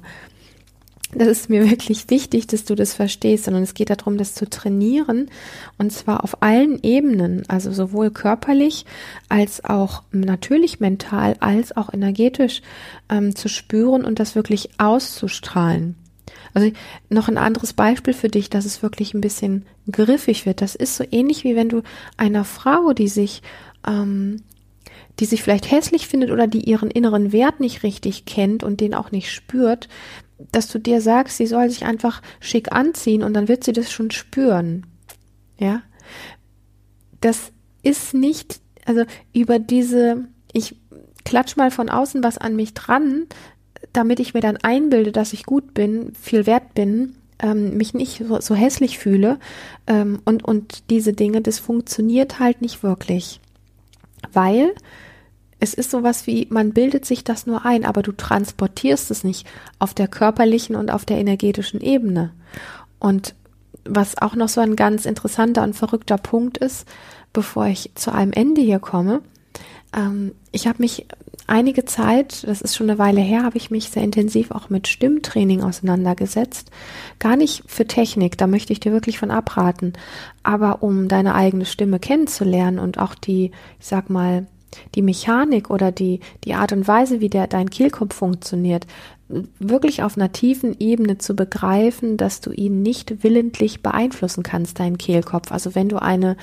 das 1.13 1.27
ist 1.27 1.49
mir 1.49 1.69
wirklich 1.69 2.09
wichtig, 2.09 2.47
dass 2.47 2.65
du 2.65 2.75
das 2.75 2.93
verstehst, 2.93 3.45
sondern 3.45 3.63
es 3.63 3.73
geht 3.73 3.89
darum, 3.89 4.17
das 4.17 4.33
zu 4.33 4.49
trainieren 4.49 5.29
und 5.77 5.91
zwar 5.91 6.23
auf 6.23 6.41
allen 6.41 6.79
Ebenen, 6.83 7.43
also 7.47 7.71
sowohl 7.71 8.11
körperlich 8.11 8.85
als 9.29 9.63
auch 9.63 10.03
natürlich 10.11 10.79
mental 10.79 11.35
als 11.39 11.75
auch 11.75 11.93
energetisch 11.93 12.61
ähm, 13.09 13.35
zu 13.35 13.47
spüren 13.47 14.03
und 14.03 14.19
das 14.19 14.35
wirklich 14.35 14.69
auszustrahlen. 14.79 15.95
Also 16.53 16.71
noch 17.09 17.27
ein 17.27 17.37
anderes 17.37 17.73
Beispiel 17.73 18.13
für 18.13 18.29
dich, 18.29 18.49
dass 18.49 18.65
es 18.65 18.81
wirklich 18.81 19.13
ein 19.13 19.21
bisschen 19.21 19.65
griffig 19.91 20.45
wird. 20.45 20.61
Das 20.61 20.75
ist 20.75 20.95
so 20.95 21.03
ähnlich 21.11 21.43
wie 21.43 21.55
wenn 21.55 21.69
du 21.69 21.83
einer 22.17 22.43
Frau, 22.45 22.93
die 22.93 23.07
sich 23.07 23.43
ähm, 23.85 24.41
die 25.19 25.25
sich 25.25 25.41
vielleicht 25.43 25.71
hässlich 25.71 26.07
findet 26.07 26.31
oder 26.31 26.47
die 26.47 26.69
ihren 26.69 26.91
inneren 26.91 27.31
Wert 27.31 27.59
nicht 27.59 27.83
richtig 27.83 28.25
kennt 28.25 28.63
und 28.63 28.81
den 28.81 28.93
auch 28.93 29.11
nicht 29.11 29.31
spürt, 29.31 29.87
dass 30.51 30.67
du 30.67 30.79
dir 30.79 31.01
sagst, 31.01 31.37
sie 31.37 31.47
soll 31.47 31.69
sich 31.69 31.85
einfach 31.85 32.21
schick 32.39 32.71
anziehen 32.71 33.23
und 33.23 33.33
dann 33.33 33.47
wird 33.47 33.63
sie 33.63 33.73
das 33.73 33.91
schon 33.91 34.11
spüren. 34.11 34.85
Ja. 35.59 35.81
Das 37.21 37.51
ist 37.81 38.13
nicht, 38.13 38.59
also 38.85 39.03
über 39.33 39.57
diese, 39.59 40.25
ich 40.53 40.75
klatsch 41.25 41.57
mal 41.57 41.71
von 41.71 41.89
außen 41.89 42.23
was 42.23 42.37
an 42.37 42.55
mich 42.55 42.73
dran, 42.73 43.25
damit 43.93 44.19
ich 44.19 44.33
mir 44.33 44.41
dann 44.41 44.57
einbilde, 44.57 45.11
dass 45.11 45.33
ich 45.33 45.45
gut 45.45 45.73
bin, 45.73 46.13
viel 46.13 46.45
wert 46.45 46.75
bin, 46.75 47.15
ähm, 47.39 47.77
mich 47.77 47.93
nicht 47.93 48.23
so, 48.27 48.39
so 48.39 48.55
hässlich 48.55 48.97
fühle 48.97 49.39
ähm, 49.87 50.21
und, 50.25 50.43
und 50.43 50.89
diese 50.89 51.13
Dinge, 51.13 51.41
das 51.41 51.59
funktioniert 51.59 52.39
halt 52.39 52.61
nicht 52.61 52.83
wirklich. 52.83 53.39
Weil 54.31 54.73
es 55.59 55.73
ist 55.73 55.91
sowas 55.91 56.27
wie, 56.27 56.47
man 56.49 56.73
bildet 56.73 57.05
sich 57.05 57.23
das 57.23 57.47
nur 57.47 57.65
ein, 57.65 57.85
aber 57.85 58.03
du 58.03 58.11
transportierst 58.11 59.09
es 59.11 59.23
nicht 59.23 59.47
auf 59.79 59.93
der 59.93 60.07
körperlichen 60.07 60.75
und 60.75 60.91
auf 60.91 61.05
der 61.05 61.17
energetischen 61.17 61.81
Ebene. 61.81 62.31
Und 62.99 63.35
was 63.83 64.21
auch 64.21 64.35
noch 64.35 64.49
so 64.49 64.61
ein 64.61 64.75
ganz 64.75 65.05
interessanter 65.05 65.63
und 65.63 65.75
verrückter 65.75 66.17
Punkt 66.17 66.57
ist, 66.57 66.87
bevor 67.33 67.67
ich 67.67 67.91
zu 67.95 68.11
einem 68.11 68.33
Ende 68.33 68.61
hier 68.61 68.79
komme, 68.79 69.21
ähm, 69.95 70.33
ich 70.51 70.67
habe 70.67 70.81
mich 70.81 71.07
einige 71.47 71.85
Zeit, 71.85 72.45
das 72.45 72.61
ist 72.61 72.75
schon 72.75 72.89
eine 72.89 72.99
Weile 72.99 73.21
her, 73.21 73.43
habe 73.43 73.57
ich 73.57 73.71
mich 73.71 73.89
sehr 73.89 74.03
intensiv 74.03 74.51
auch 74.51 74.69
mit 74.69 74.87
Stimmtraining 74.87 75.63
auseinandergesetzt. 75.63 76.71
Gar 77.19 77.37
nicht 77.37 77.63
für 77.67 77.87
Technik, 77.87 78.37
da 78.37 78.47
möchte 78.47 78.73
ich 78.73 78.79
dir 78.79 78.91
wirklich 78.91 79.17
von 79.17 79.31
abraten, 79.31 79.93
aber 80.43 80.83
um 80.83 81.07
deine 81.07 81.35
eigene 81.35 81.65
Stimme 81.65 81.99
kennenzulernen 81.99 82.79
und 82.79 82.99
auch 82.99 83.15
die, 83.15 83.51
ich 83.79 83.85
sag 83.87 84.09
mal, 84.09 84.45
die 84.95 85.01
Mechanik 85.01 85.69
oder 85.69 85.91
die, 85.91 86.19
die 86.43 86.53
Art 86.53 86.71
und 86.71 86.87
Weise, 86.87 87.19
wie 87.19 87.29
der, 87.29 87.47
dein 87.47 87.69
Kehlkopf 87.69 88.15
funktioniert, 88.15 88.85
wirklich 89.59 90.03
auf 90.03 90.15
einer 90.15 90.31
tiefen 90.31 90.75
Ebene 90.79 91.17
zu 91.17 91.35
begreifen, 91.35 92.15
dass 92.15 92.39
du 92.39 92.51
ihn 92.51 92.81
nicht 92.81 93.23
willentlich 93.23 93.83
beeinflussen 93.83 94.41
kannst, 94.41 94.79
deinen 94.79 94.97
Kehlkopf. 94.97 95.51
Also 95.51 95.75
wenn 95.75 95.89
du 95.89 96.01
eine, 96.01 96.37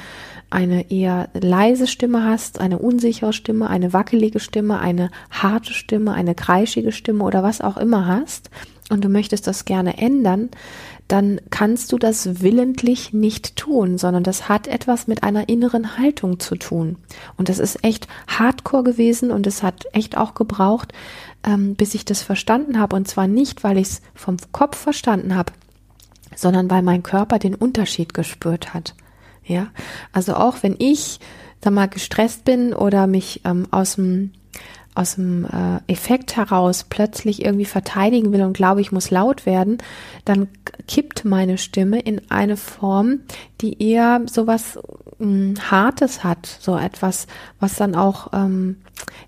eine 0.51 0.91
eher 0.91 1.31
leise 1.33 1.87
Stimme 1.87 2.25
hast, 2.25 2.61
eine 2.61 2.79
unsichere 2.79 3.33
Stimme, 3.33 3.71
eine 3.71 3.93
wackelige 3.93 4.39
Stimme, 4.39 4.81
eine 4.81 5.11
harte 5.31 5.73
Stimme, 5.73 6.13
eine 6.13 6.35
kreischige 6.35 6.93
Stimme 6.93 7.25
oder 7.25 7.43
was 7.43 7.63
auch 7.63 7.79
immer 7.79 8.07
hast 8.07 8.51
und 8.91 9.03
du 9.03 9.09
möchtest 9.09 9.47
das 9.47 9.65
gerne 9.65 9.97
ändern, 9.97 10.51
dann 11.09 11.41
kannst 11.51 11.93
du 11.93 11.99
das 11.99 12.41
willentlich 12.41 13.13
nicht 13.13 13.57
tun, 13.57 13.99
sondern 13.99 14.23
das 14.23 14.49
hat 14.49 14.67
etwas 14.67 15.07
mit 15.07 15.23
einer 15.23 15.49
inneren 15.49 15.99
Haltung 15.99 16.41
zu 16.41 16.57
tun. 16.57 16.97
Und 17.37 17.49
das 17.49 17.59
ist 17.59 17.85
echt 17.85 18.09
hardcore 18.27 18.85
gewesen 18.85 19.31
und 19.31 19.47
es 19.47 19.63
hat 19.63 19.85
echt 19.93 20.17
auch 20.17 20.35
gebraucht, 20.35 20.93
ähm, 21.45 21.75
bis 21.75 21.95
ich 21.95 22.05
das 22.05 22.23
verstanden 22.23 22.79
habe. 22.79 22.97
Und 22.97 23.07
zwar 23.07 23.27
nicht, 23.27 23.65
weil 23.65 23.77
ich 23.77 23.89
es 23.89 24.03
vom 24.15 24.39
Kopf 24.53 24.79
verstanden 24.79 25.35
habe, 25.35 25.53
sondern 26.37 26.71
weil 26.71 26.83
mein 26.83 27.03
Körper 27.03 27.39
den 27.39 27.55
Unterschied 27.55 28.15
gespürt 28.15 28.73
hat. 28.73 28.95
Ja, 29.45 29.69
also 30.13 30.35
auch 30.35 30.63
wenn 30.63 30.75
ich, 30.79 31.21
sag 31.63 31.75
mal, 31.75 31.89
gestresst 31.89 32.47
bin 32.47 32.73
oder 32.73 33.07
mich 33.07 33.43
ähm, 33.45 33.69
aus 33.71 33.97
dem 33.97 34.33
aus 34.95 35.17
dem 35.17 35.45
äh, 35.45 35.81
Effekt 35.93 36.37
heraus 36.37 36.87
plötzlich 36.89 37.45
irgendwie 37.45 37.65
verteidigen 37.65 38.33
will 38.33 38.43
und 38.43 38.53
glaube, 38.53 38.81
ich 38.81 38.93
muss 38.93 39.11
laut 39.11 39.45
werden, 39.45 39.79
dann 40.25 40.49
kippt 40.87 41.25
meine 41.25 41.59
Stimme 41.59 42.01
in 42.01 42.21
eine 42.31 42.57
Form, 42.57 43.21
die 43.61 43.83
eher 43.83 44.23
sowas 44.27 44.79
mh, 45.19 45.27
hm, 45.27 45.55
Hartes 45.71 46.23
hat, 46.23 46.47
so 46.47 46.77
etwas, 46.77 47.27
was 47.59 47.75
dann 47.75 47.95
auch 47.95 48.33
ähm, 48.33 48.77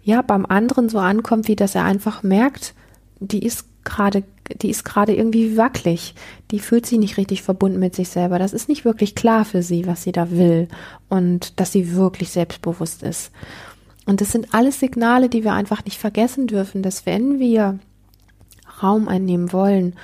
ja 0.03 0.23
beim 0.23 0.47
anderen 0.47 0.89
so 0.89 0.99
ankommt, 0.99 1.49
wie 1.49 1.57
dass 1.57 1.75
er 1.75 1.85
einfach 1.85 2.23
merkt, 2.23 2.75
die 3.19 3.45
ist 3.45 3.67
gerade, 3.87 4.25
die 4.61 4.69
ist 4.69 4.85
gerade 4.85 5.15
irgendwie 5.15 5.57
wackelig, 5.57 6.15
die 6.51 6.59
fühlt 6.59 6.87
sich 6.87 6.99
nicht 6.99 7.17
richtig 7.17 7.43
verbunden 7.43 7.79
mit 7.79 7.95
sich 7.95 8.11
selber. 8.11 8.39
Das 8.39 8.53
ist 8.53 8.69
nicht 8.69 8.85
wirklich 8.85 9.15
klar 9.15 9.45
für 9.45 9.63
sie, 9.63 9.87
was 9.87 10.03
sie 10.03 10.13
da 10.13 10.31
will 10.31 10.69
und 11.09 11.59
dass 11.59 11.73
sie 11.73 11.95
wirklich 11.95 12.31
selbstbewusst 12.31 13.03
ist. 13.03 13.33
Und 14.07 14.21
das 14.21 14.33
sind 14.33 14.55
alles 14.55 14.81
Signale, 14.81 15.29
die 15.29 15.45
wir 15.45 15.53
einfach 15.53 15.85
nicht 15.85 15.99
vergessen 15.99 16.47
dürfen, 16.47 16.83
dass 16.83 17.05
wenn 17.05 17.39
wir 17.39 17.79
Raum 18.83 19.09
einnehmen 19.09 19.53
wollen, 19.53 19.95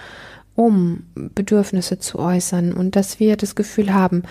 um 0.55 1.05
Bedürfnisse 1.15 1.99
zu 1.99 2.19
äußern 2.19 2.75
und 2.75 2.95
dass 2.95 3.21
wir 3.21 3.37
das 3.37 3.55
Gefühl 3.55 3.95
haben, 3.95 4.25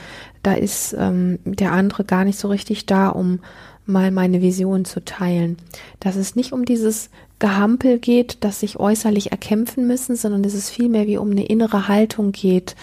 da 0.44 0.54
ist 0.54 0.96
ähm, 0.98 1.40
der 1.46 1.72
andere 1.72 2.04
gar 2.04 2.26
nicht 2.26 2.38
so 2.38 2.48
richtig 2.50 2.86
da, 2.86 3.10
um 3.10 3.40
mal 3.86 4.12
meine 4.12 4.42
Vision 4.42 4.86
zu 4.86 5.04
teilen. 5.04 5.58
Dass 6.00 6.16
es 6.16 6.36
nicht 6.36 6.54
um 6.54 6.66
dieses 6.66 7.10
Gehampel 7.40 7.98
geht, 7.98 8.44
das 8.44 8.60
sich 8.60 8.80
äußerlich 8.80 9.32
erkämpfen 9.32 9.88
müssen, 9.88 10.16
sondern 10.16 10.44
dass 10.44 10.54
es 10.54 10.70
vielmehr 10.70 11.08
wie 11.08 11.18
um 11.18 11.32
eine 11.32 11.46
innere 11.46 11.88
Haltung 11.88 12.32
geht, 12.32 12.76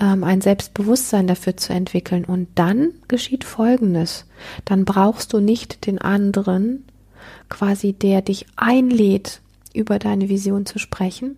ähm, 0.00 0.24
ein 0.24 0.40
Selbstbewusstsein 0.40 1.26
dafür 1.26 1.56
zu 1.56 1.72
entwickeln. 1.72 2.24
Und 2.24 2.48
dann 2.54 2.90
geschieht 3.08 3.44
Folgendes. 3.44 4.26
Dann 4.64 4.84
brauchst 4.84 5.32
du 5.32 5.40
nicht 5.40 5.86
den 5.86 5.98
anderen, 5.98 6.84
quasi 7.48 7.92
der 7.92 8.22
dich 8.22 8.46
einlädt, 8.56 9.40
über 9.72 9.98
deine 9.98 10.28
Vision 10.28 10.66
zu 10.66 10.78
sprechen, 10.78 11.36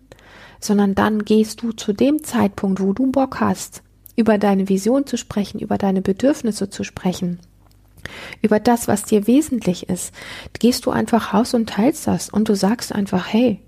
sondern 0.59 0.95
dann 0.95 1.25
gehst 1.25 1.61
du 1.61 1.71
zu 1.71 1.93
dem 1.93 2.23
Zeitpunkt, 2.23 2.81
wo 2.81 2.93
du 2.93 3.11
Bock 3.11 3.39
hast, 3.39 3.81
über 4.15 4.37
deine 4.37 4.69
Vision 4.69 5.05
zu 5.05 5.17
sprechen, 5.17 5.59
über 5.59 5.77
deine 5.77 6.01
Bedürfnisse 6.01 6.69
zu 6.69 6.83
sprechen, 6.83 7.39
über 8.41 8.59
das, 8.59 8.87
was 8.87 9.03
dir 9.03 9.27
wesentlich 9.27 9.89
ist, 9.89 10.13
gehst 10.59 10.85
du 10.85 10.91
einfach 10.91 11.33
raus 11.33 11.53
und 11.53 11.69
teilst 11.69 12.07
das 12.07 12.29
und 12.29 12.49
du 12.49 12.55
sagst 12.55 12.93
einfach, 12.93 13.27
hey, 13.27 13.59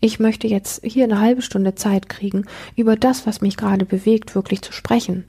ich 0.00 0.20
möchte 0.20 0.46
jetzt 0.46 0.82
hier 0.84 1.04
eine 1.04 1.20
halbe 1.20 1.42
Stunde 1.42 1.74
Zeit 1.74 2.08
kriegen, 2.08 2.46
über 2.74 2.96
das, 2.96 3.26
was 3.26 3.40
mich 3.40 3.56
gerade 3.56 3.84
bewegt, 3.84 4.34
wirklich 4.34 4.62
zu 4.62 4.72
sprechen. 4.72 5.24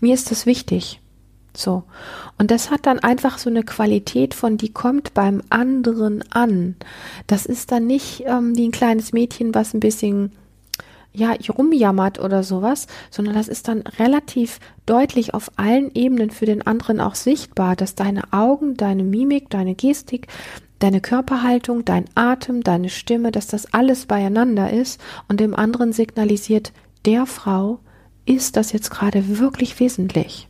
Mir 0.00 0.14
ist 0.14 0.30
das 0.30 0.46
wichtig. 0.46 1.00
So. 1.56 1.82
Und 2.38 2.50
das 2.50 2.70
hat 2.70 2.86
dann 2.86 3.00
einfach 3.00 3.38
so 3.38 3.50
eine 3.50 3.64
Qualität 3.64 4.34
von, 4.34 4.56
die 4.58 4.72
kommt 4.72 5.14
beim 5.14 5.42
anderen 5.50 6.22
an. 6.30 6.76
Das 7.26 7.46
ist 7.46 7.72
dann 7.72 7.86
nicht 7.86 8.22
ähm, 8.26 8.56
wie 8.56 8.68
ein 8.68 8.72
kleines 8.72 9.12
Mädchen, 9.12 9.54
was 9.54 9.74
ein 9.74 9.80
bisschen 9.80 10.32
ja, 11.12 11.34
rumjammert 11.48 12.20
oder 12.20 12.44
sowas, 12.44 12.86
sondern 13.10 13.34
das 13.34 13.48
ist 13.48 13.66
dann 13.66 13.80
relativ 13.82 14.60
deutlich 14.86 15.34
auf 15.34 15.50
allen 15.56 15.90
Ebenen 15.94 16.30
für 16.30 16.46
den 16.46 16.64
anderen 16.64 17.00
auch 17.00 17.16
sichtbar, 17.16 17.74
dass 17.74 17.96
deine 17.96 18.32
Augen, 18.32 18.76
deine 18.76 19.02
Mimik, 19.02 19.50
deine 19.50 19.74
Gestik, 19.74 20.28
deine 20.78 21.00
Körperhaltung, 21.00 21.84
dein 21.84 22.04
Atem, 22.14 22.62
deine 22.62 22.88
Stimme, 22.88 23.32
dass 23.32 23.46
das 23.46 23.72
alles 23.72 24.06
beieinander 24.06 24.72
ist 24.72 25.00
und 25.28 25.40
dem 25.40 25.54
anderen 25.54 25.92
signalisiert, 25.92 26.72
der 27.04 27.26
Frau 27.26 27.80
ist 28.24 28.56
das 28.56 28.72
jetzt 28.72 28.90
gerade 28.90 29.38
wirklich 29.38 29.80
wesentlich? 29.80 30.48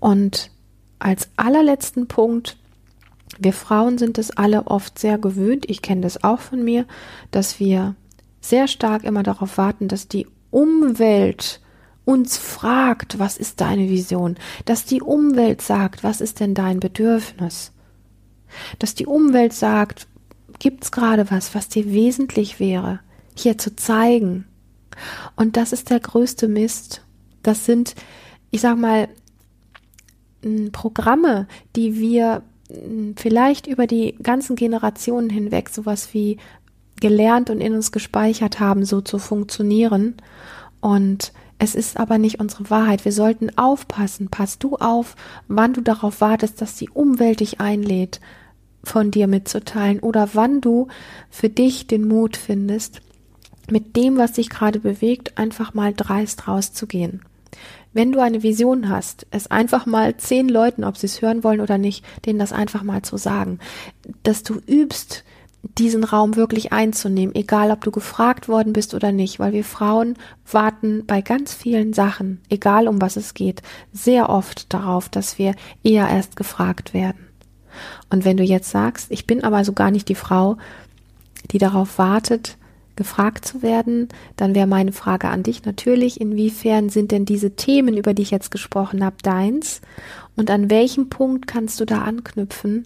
Und 0.00 0.50
als 0.98 1.30
allerletzten 1.36 2.08
Punkt, 2.08 2.56
wir 3.38 3.52
Frauen 3.52 3.98
sind 3.98 4.18
es 4.18 4.30
alle 4.30 4.66
oft 4.66 4.98
sehr 4.98 5.18
gewöhnt, 5.18 5.68
ich 5.68 5.82
kenne 5.82 6.02
das 6.02 6.22
auch 6.22 6.40
von 6.40 6.62
mir, 6.62 6.86
dass 7.30 7.60
wir 7.60 7.94
sehr 8.40 8.68
stark 8.68 9.04
immer 9.04 9.22
darauf 9.22 9.58
warten, 9.58 9.88
dass 9.88 10.08
die 10.08 10.26
Umwelt 10.50 11.60
uns 12.04 12.36
fragt, 12.36 13.18
was 13.18 13.36
ist 13.36 13.60
deine 13.60 13.88
Vision, 13.88 14.36
dass 14.64 14.84
die 14.84 15.00
Umwelt 15.00 15.62
sagt, 15.62 16.02
was 16.02 16.20
ist 16.20 16.40
denn 16.40 16.54
dein 16.54 16.80
Bedürfnis, 16.80 17.72
dass 18.78 18.94
die 18.94 19.06
Umwelt 19.06 19.52
sagt, 19.52 20.06
gibt's 20.58 20.92
gerade 20.92 21.30
was, 21.30 21.54
was 21.54 21.68
dir 21.68 21.92
wesentlich 21.92 22.60
wäre, 22.60 23.00
hier 23.36 23.58
zu 23.58 23.74
zeigen. 23.74 24.44
Und 25.36 25.56
das 25.56 25.72
ist 25.72 25.90
der 25.90 26.00
größte 26.00 26.48
Mist. 26.48 27.02
Das 27.42 27.66
sind, 27.66 27.94
ich 28.50 28.60
sag 28.60 28.76
mal, 28.76 29.08
Programme, 30.72 31.46
die 31.76 31.98
wir 31.98 32.42
vielleicht 33.16 33.66
über 33.66 33.86
die 33.86 34.16
ganzen 34.22 34.56
Generationen 34.56 35.30
hinweg 35.30 35.68
sowas 35.68 36.14
wie 36.14 36.38
gelernt 37.00 37.50
und 37.50 37.60
in 37.60 37.74
uns 37.74 37.92
gespeichert 37.92 38.60
haben, 38.60 38.84
so 38.84 39.00
zu 39.00 39.18
funktionieren. 39.18 40.14
Und 40.80 41.32
es 41.58 41.74
ist 41.74 41.98
aber 41.98 42.18
nicht 42.18 42.40
unsere 42.40 42.70
Wahrheit. 42.70 43.04
Wir 43.04 43.12
sollten 43.12 43.56
aufpassen. 43.56 44.28
Pass 44.30 44.58
du 44.58 44.76
auf, 44.76 45.16
wann 45.48 45.74
du 45.74 45.80
darauf 45.80 46.20
wartest, 46.20 46.60
dass 46.60 46.76
die 46.76 46.90
Umwelt 46.90 47.40
dich 47.40 47.60
einlädt, 47.60 48.20
von 48.84 49.10
dir 49.10 49.26
mitzuteilen 49.26 50.00
oder 50.00 50.30
wann 50.32 50.60
du 50.60 50.88
für 51.30 51.48
dich 51.48 51.86
den 51.86 52.06
Mut 52.06 52.36
findest, 52.36 53.00
mit 53.70 53.96
dem, 53.96 54.16
was 54.16 54.32
dich 54.32 54.50
gerade 54.50 54.80
bewegt, 54.80 55.38
einfach 55.38 55.74
mal 55.74 55.94
dreist 55.94 56.48
rauszugehen. 56.48 57.22
Wenn 57.92 58.12
du 58.12 58.20
eine 58.20 58.42
Vision 58.42 58.88
hast, 58.88 59.26
es 59.30 59.50
einfach 59.50 59.84
mal 59.86 60.16
zehn 60.16 60.48
Leuten, 60.48 60.82
ob 60.82 60.96
sie 60.96 61.06
es 61.06 61.20
hören 61.20 61.44
wollen 61.44 61.60
oder 61.60 61.78
nicht, 61.78 62.04
denen 62.24 62.38
das 62.38 62.52
einfach 62.52 62.82
mal 62.82 63.02
zu 63.02 63.18
sagen, 63.18 63.58
dass 64.22 64.42
du 64.42 64.60
übst, 64.66 65.24
diesen 65.78 66.02
Raum 66.02 66.34
wirklich 66.34 66.72
einzunehmen, 66.72 67.34
egal 67.34 67.70
ob 67.70 67.82
du 67.82 67.90
gefragt 67.90 68.48
worden 68.48 68.72
bist 68.72 68.94
oder 68.94 69.12
nicht, 69.12 69.38
weil 69.38 69.52
wir 69.52 69.64
Frauen 69.64 70.16
warten 70.50 71.04
bei 71.06 71.22
ganz 71.22 71.54
vielen 71.54 71.92
Sachen, 71.92 72.40
egal 72.48 72.88
um 72.88 73.00
was 73.00 73.16
es 73.16 73.32
geht, 73.34 73.62
sehr 73.92 74.28
oft 74.28 74.72
darauf, 74.72 75.08
dass 75.08 75.38
wir 75.38 75.54
eher 75.84 76.08
erst 76.08 76.34
gefragt 76.34 76.94
werden. 76.94 77.28
Und 78.10 78.24
wenn 78.24 78.36
du 78.36 78.42
jetzt 78.42 78.70
sagst, 78.70 79.10
ich 79.10 79.26
bin 79.26 79.44
aber 79.44 79.64
so 79.64 79.72
gar 79.72 79.90
nicht 79.90 80.08
die 80.08 80.14
Frau, 80.14 80.56
die 81.50 81.58
darauf 81.58 81.98
wartet, 81.98 82.56
gefragt 82.96 83.46
zu 83.46 83.62
werden, 83.62 84.08
dann 84.36 84.54
wäre 84.54 84.66
meine 84.66 84.92
Frage 84.92 85.28
an 85.28 85.42
dich 85.42 85.64
natürlich, 85.64 86.20
inwiefern 86.20 86.90
sind 86.90 87.10
denn 87.10 87.24
diese 87.24 87.52
Themen, 87.52 87.96
über 87.96 88.14
die 88.14 88.22
ich 88.22 88.30
jetzt 88.30 88.50
gesprochen 88.50 89.04
habe, 89.04 89.16
deins? 89.22 89.80
Und 90.36 90.50
an 90.50 90.70
welchem 90.70 91.08
Punkt 91.08 91.46
kannst 91.46 91.80
du 91.80 91.84
da 91.84 92.02
anknüpfen, 92.02 92.84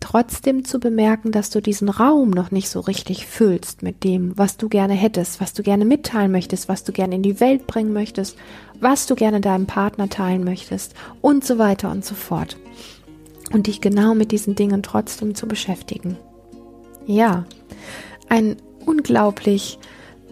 trotzdem 0.00 0.64
zu 0.64 0.80
bemerken, 0.80 1.30
dass 1.30 1.50
du 1.50 1.60
diesen 1.60 1.88
Raum 1.88 2.30
noch 2.30 2.50
nicht 2.50 2.68
so 2.68 2.80
richtig 2.80 3.26
füllst 3.26 3.82
mit 3.82 4.02
dem, 4.02 4.36
was 4.36 4.56
du 4.56 4.68
gerne 4.68 4.94
hättest, 4.94 5.40
was 5.40 5.52
du 5.52 5.62
gerne 5.62 5.84
mitteilen 5.84 6.32
möchtest, 6.32 6.68
was 6.68 6.84
du 6.84 6.92
gerne 6.92 7.16
in 7.16 7.22
die 7.22 7.38
Welt 7.38 7.66
bringen 7.66 7.92
möchtest, 7.92 8.36
was 8.80 9.06
du 9.06 9.14
gerne 9.14 9.40
deinem 9.40 9.66
Partner 9.66 10.08
teilen 10.08 10.42
möchtest 10.42 10.94
und 11.20 11.44
so 11.44 11.58
weiter 11.58 11.90
und 11.90 12.04
so 12.04 12.14
fort. 12.14 12.56
Und 13.52 13.66
dich 13.66 13.80
genau 13.80 14.14
mit 14.14 14.32
diesen 14.32 14.54
Dingen 14.54 14.82
trotzdem 14.82 15.34
zu 15.34 15.48
beschäftigen. 15.48 16.16
Ja, 17.06 17.44
ein 18.28 18.56
unglaublich 18.86 19.78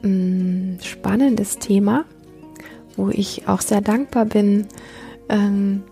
mh, 0.03 0.09
mm, 0.09 0.79
spannendes 0.83 1.59
Thema, 1.59 2.05
wo 2.97 3.09
ich 3.11 3.49
auch 3.49 3.61
sehr 3.61 3.81
dankbar 3.81 4.25
bin, 4.25 4.67
ähm, 5.29 5.83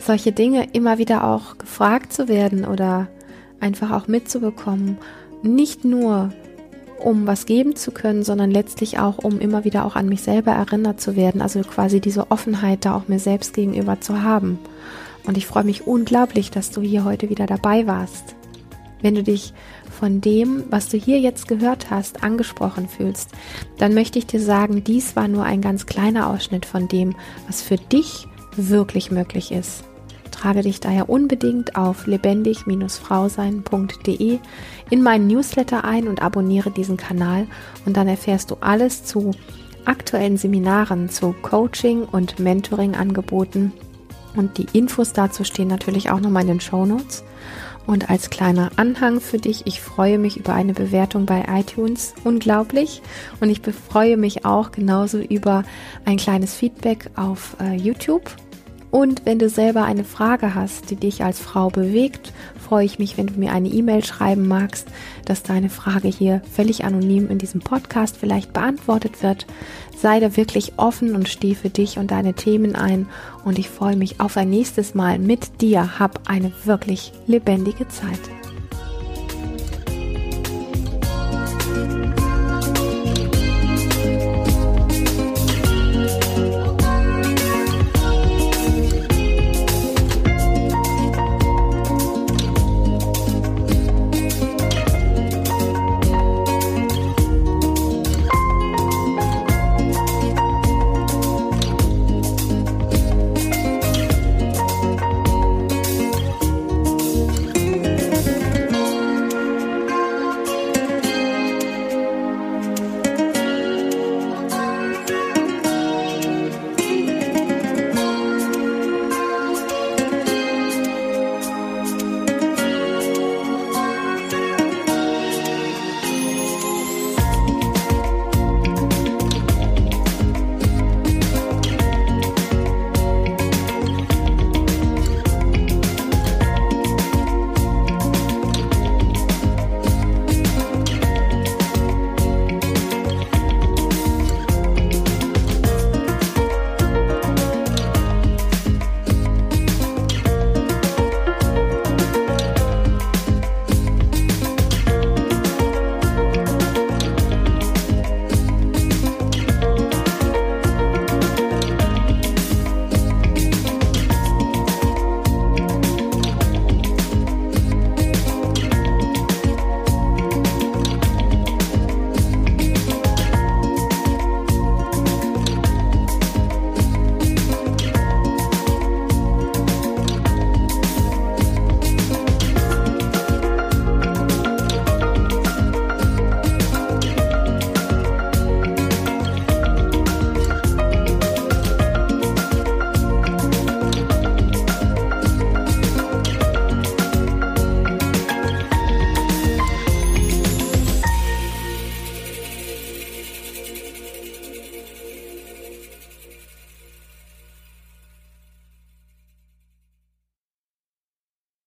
solche 0.00 0.32
Dinge 0.32 0.68
immer 0.72 0.98
wieder 0.98 1.24
auch 1.24 1.58
gefragt 1.58 2.12
zu 2.12 2.28
werden 2.28 2.64
oder 2.64 3.08
einfach 3.60 3.90
auch 3.90 4.08
mitzubekommen. 4.08 4.98
Nicht 5.42 5.84
nur, 5.84 6.32
um 6.98 7.26
was 7.26 7.46
geben 7.46 7.76
zu 7.76 7.90
können, 7.90 8.22
sondern 8.22 8.50
letztlich 8.50 8.98
auch, 8.98 9.18
um 9.18 9.40
immer 9.40 9.64
wieder 9.64 9.84
auch 9.84 9.96
an 9.96 10.08
mich 10.08 10.22
selber 10.22 10.52
erinnert 10.52 11.00
zu 11.00 11.16
werden. 11.16 11.40
Also 11.40 11.60
quasi 11.60 12.00
diese 12.00 12.30
Offenheit 12.30 12.84
da 12.84 12.94
auch 12.94 13.08
mir 13.08 13.18
selbst 13.18 13.54
gegenüber 13.54 14.00
zu 14.00 14.22
haben. 14.22 14.58
Und 15.26 15.36
ich 15.36 15.46
freue 15.46 15.64
mich 15.64 15.86
unglaublich, 15.86 16.50
dass 16.50 16.70
du 16.70 16.82
hier 16.82 17.04
heute 17.04 17.30
wieder 17.30 17.46
dabei 17.46 17.86
warst. 17.86 18.34
Wenn 19.00 19.14
du 19.14 19.22
dich 19.22 19.52
von 19.90 20.20
dem, 20.20 20.64
was 20.70 20.88
du 20.88 20.96
hier 20.96 21.20
jetzt 21.20 21.48
gehört 21.48 21.90
hast, 21.90 22.22
angesprochen 22.22 22.88
fühlst, 22.88 23.30
dann 23.78 23.94
möchte 23.94 24.18
ich 24.18 24.26
dir 24.26 24.40
sagen, 24.40 24.82
dies 24.82 25.16
war 25.16 25.28
nur 25.28 25.44
ein 25.44 25.60
ganz 25.60 25.86
kleiner 25.86 26.30
Ausschnitt 26.30 26.66
von 26.66 26.88
dem, 26.88 27.14
was 27.46 27.62
für 27.62 27.76
dich 27.76 28.26
wirklich 28.56 29.10
möglich 29.10 29.52
ist. 29.52 29.84
Trage 30.30 30.62
dich 30.62 30.80
daher 30.80 31.08
unbedingt 31.08 31.76
auf 31.76 32.06
lebendig-frausein.de 32.06 34.38
in 34.90 35.02
meinen 35.02 35.26
Newsletter 35.26 35.84
ein 35.84 36.08
und 36.08 36.22
abonniere 36.22 36.70
diesen 36.70 36.96
Kanal 36.96 37.46
und 37.86 37.96
dann 37.96 38.08
erfährst 38.08 38.50
du 38.50 38.56
alles 38.60 39.04
zu 39.04 39.30
aktuellen 39.84 40.36
Seminaren, 40.36 41.08
zu 41.08 41.34
Coaching 41.40 42.02
und 42.02 42.40
Mentoring-Angeboten 42.40 43.72
und 44.36 44.58
die 44.58 44.66
Infos 44.72 45.12
dazu 45.12 45.44
stehen 45.44 45.68
natürlich 45.68 46.10
auch 46.10 46.20
nochmal 46.20 46.42
in 46.42 46.48
den 46.48 46.60
Show 46.60 46.86
Notes. 46.86 47.24
Und 47.86 48.08
als 48.08 48.30
kleiner 48.30 48.70
Anhang 48.76 49.20
für 49.20 49.36
dich, 49.36 49.66
ich 49.66 49.80
freue 49.80 50.18
mich 50.18 50.38
über 50.38 50.54
eine 50.54 50.72
Bewertung 50.72 51.26
bei 51.26 51.44
iTunes. 51.48 52.14
Unglaublich. 52.24 53.02
Und 53.40 53.50
ich 53.50 53.60
freue 53.60 54.16
mich 54.16 54.46
auch 54.46 54.70
genauso 54.70 55.18
über 55.18 55.64
ein 56.06 56.16
kleines 56.16 56.54
Feedback 56.54 57.10
auf 57.14 57.56
äh, 57.60 57.74
YouTube. 57.74 58.34
Und 58.94 59.26
wenn 59.26 59.40
du 59.40 59.48
selber 59.48 59.84
eine 59.84 60.04
Frage 60.04 60.54
hast, 60.54 60.88
die 60.88 60.94
dich 60.94 61.24
als 61.24 61.40
Frau 61.40 61.68
bewegt, 61.68 62.32
freue 62.64 62.84
ich 62.84 63.00
mich, 63.00 63.18
wenn 63.18 63.26
du 63.26 63.34
mir 63.34 63.52
eine 63.52 63.66
E-Mail 63.66 64.04
schreiben 64.04 64.46
magst, 64.46 64.86
dass 65.24 65.42
deine 65.42 65.68
Frage 65.68 66.06
hier 66.06 66.42
völlig 66.52 66.84
anonym 66.84 67.28
in 67.28 67.38
diesem 67.38 67.60
Podcast 67.60 68.16
vielleicht 68.16 68.52
beantwortet 68.52 69.20
wird. 69.24 69.48
Sei 69.98 70.20
da 70.20 70.36
wirklich 70.36 70.74
offen 70.76 71.16
und 71.16 71.28
steh 71.28 71.56
für 71.56 71.70
dich 71.70 71.98
und 71.98 72.12
deine 72.12 72.34
Themen 72.34 72.76
ein. 72.76 73.08
Und 73.44 73.58
ich 73.58 73.68
freue 73.68 73.96
mich 73.96 74.20
auf 74.20 74.36
ein 74.36 74.50
nächstes 74.50 74.94
Mal 74.94 75.18
mit 75.18 75.60
dir. 75.60 75.98
Hab 75.98 76.30
eine 76.30 76.52
wirklich 76.64 77.12
lebendige 77.26 77.88
Zeit. 77.88 78.20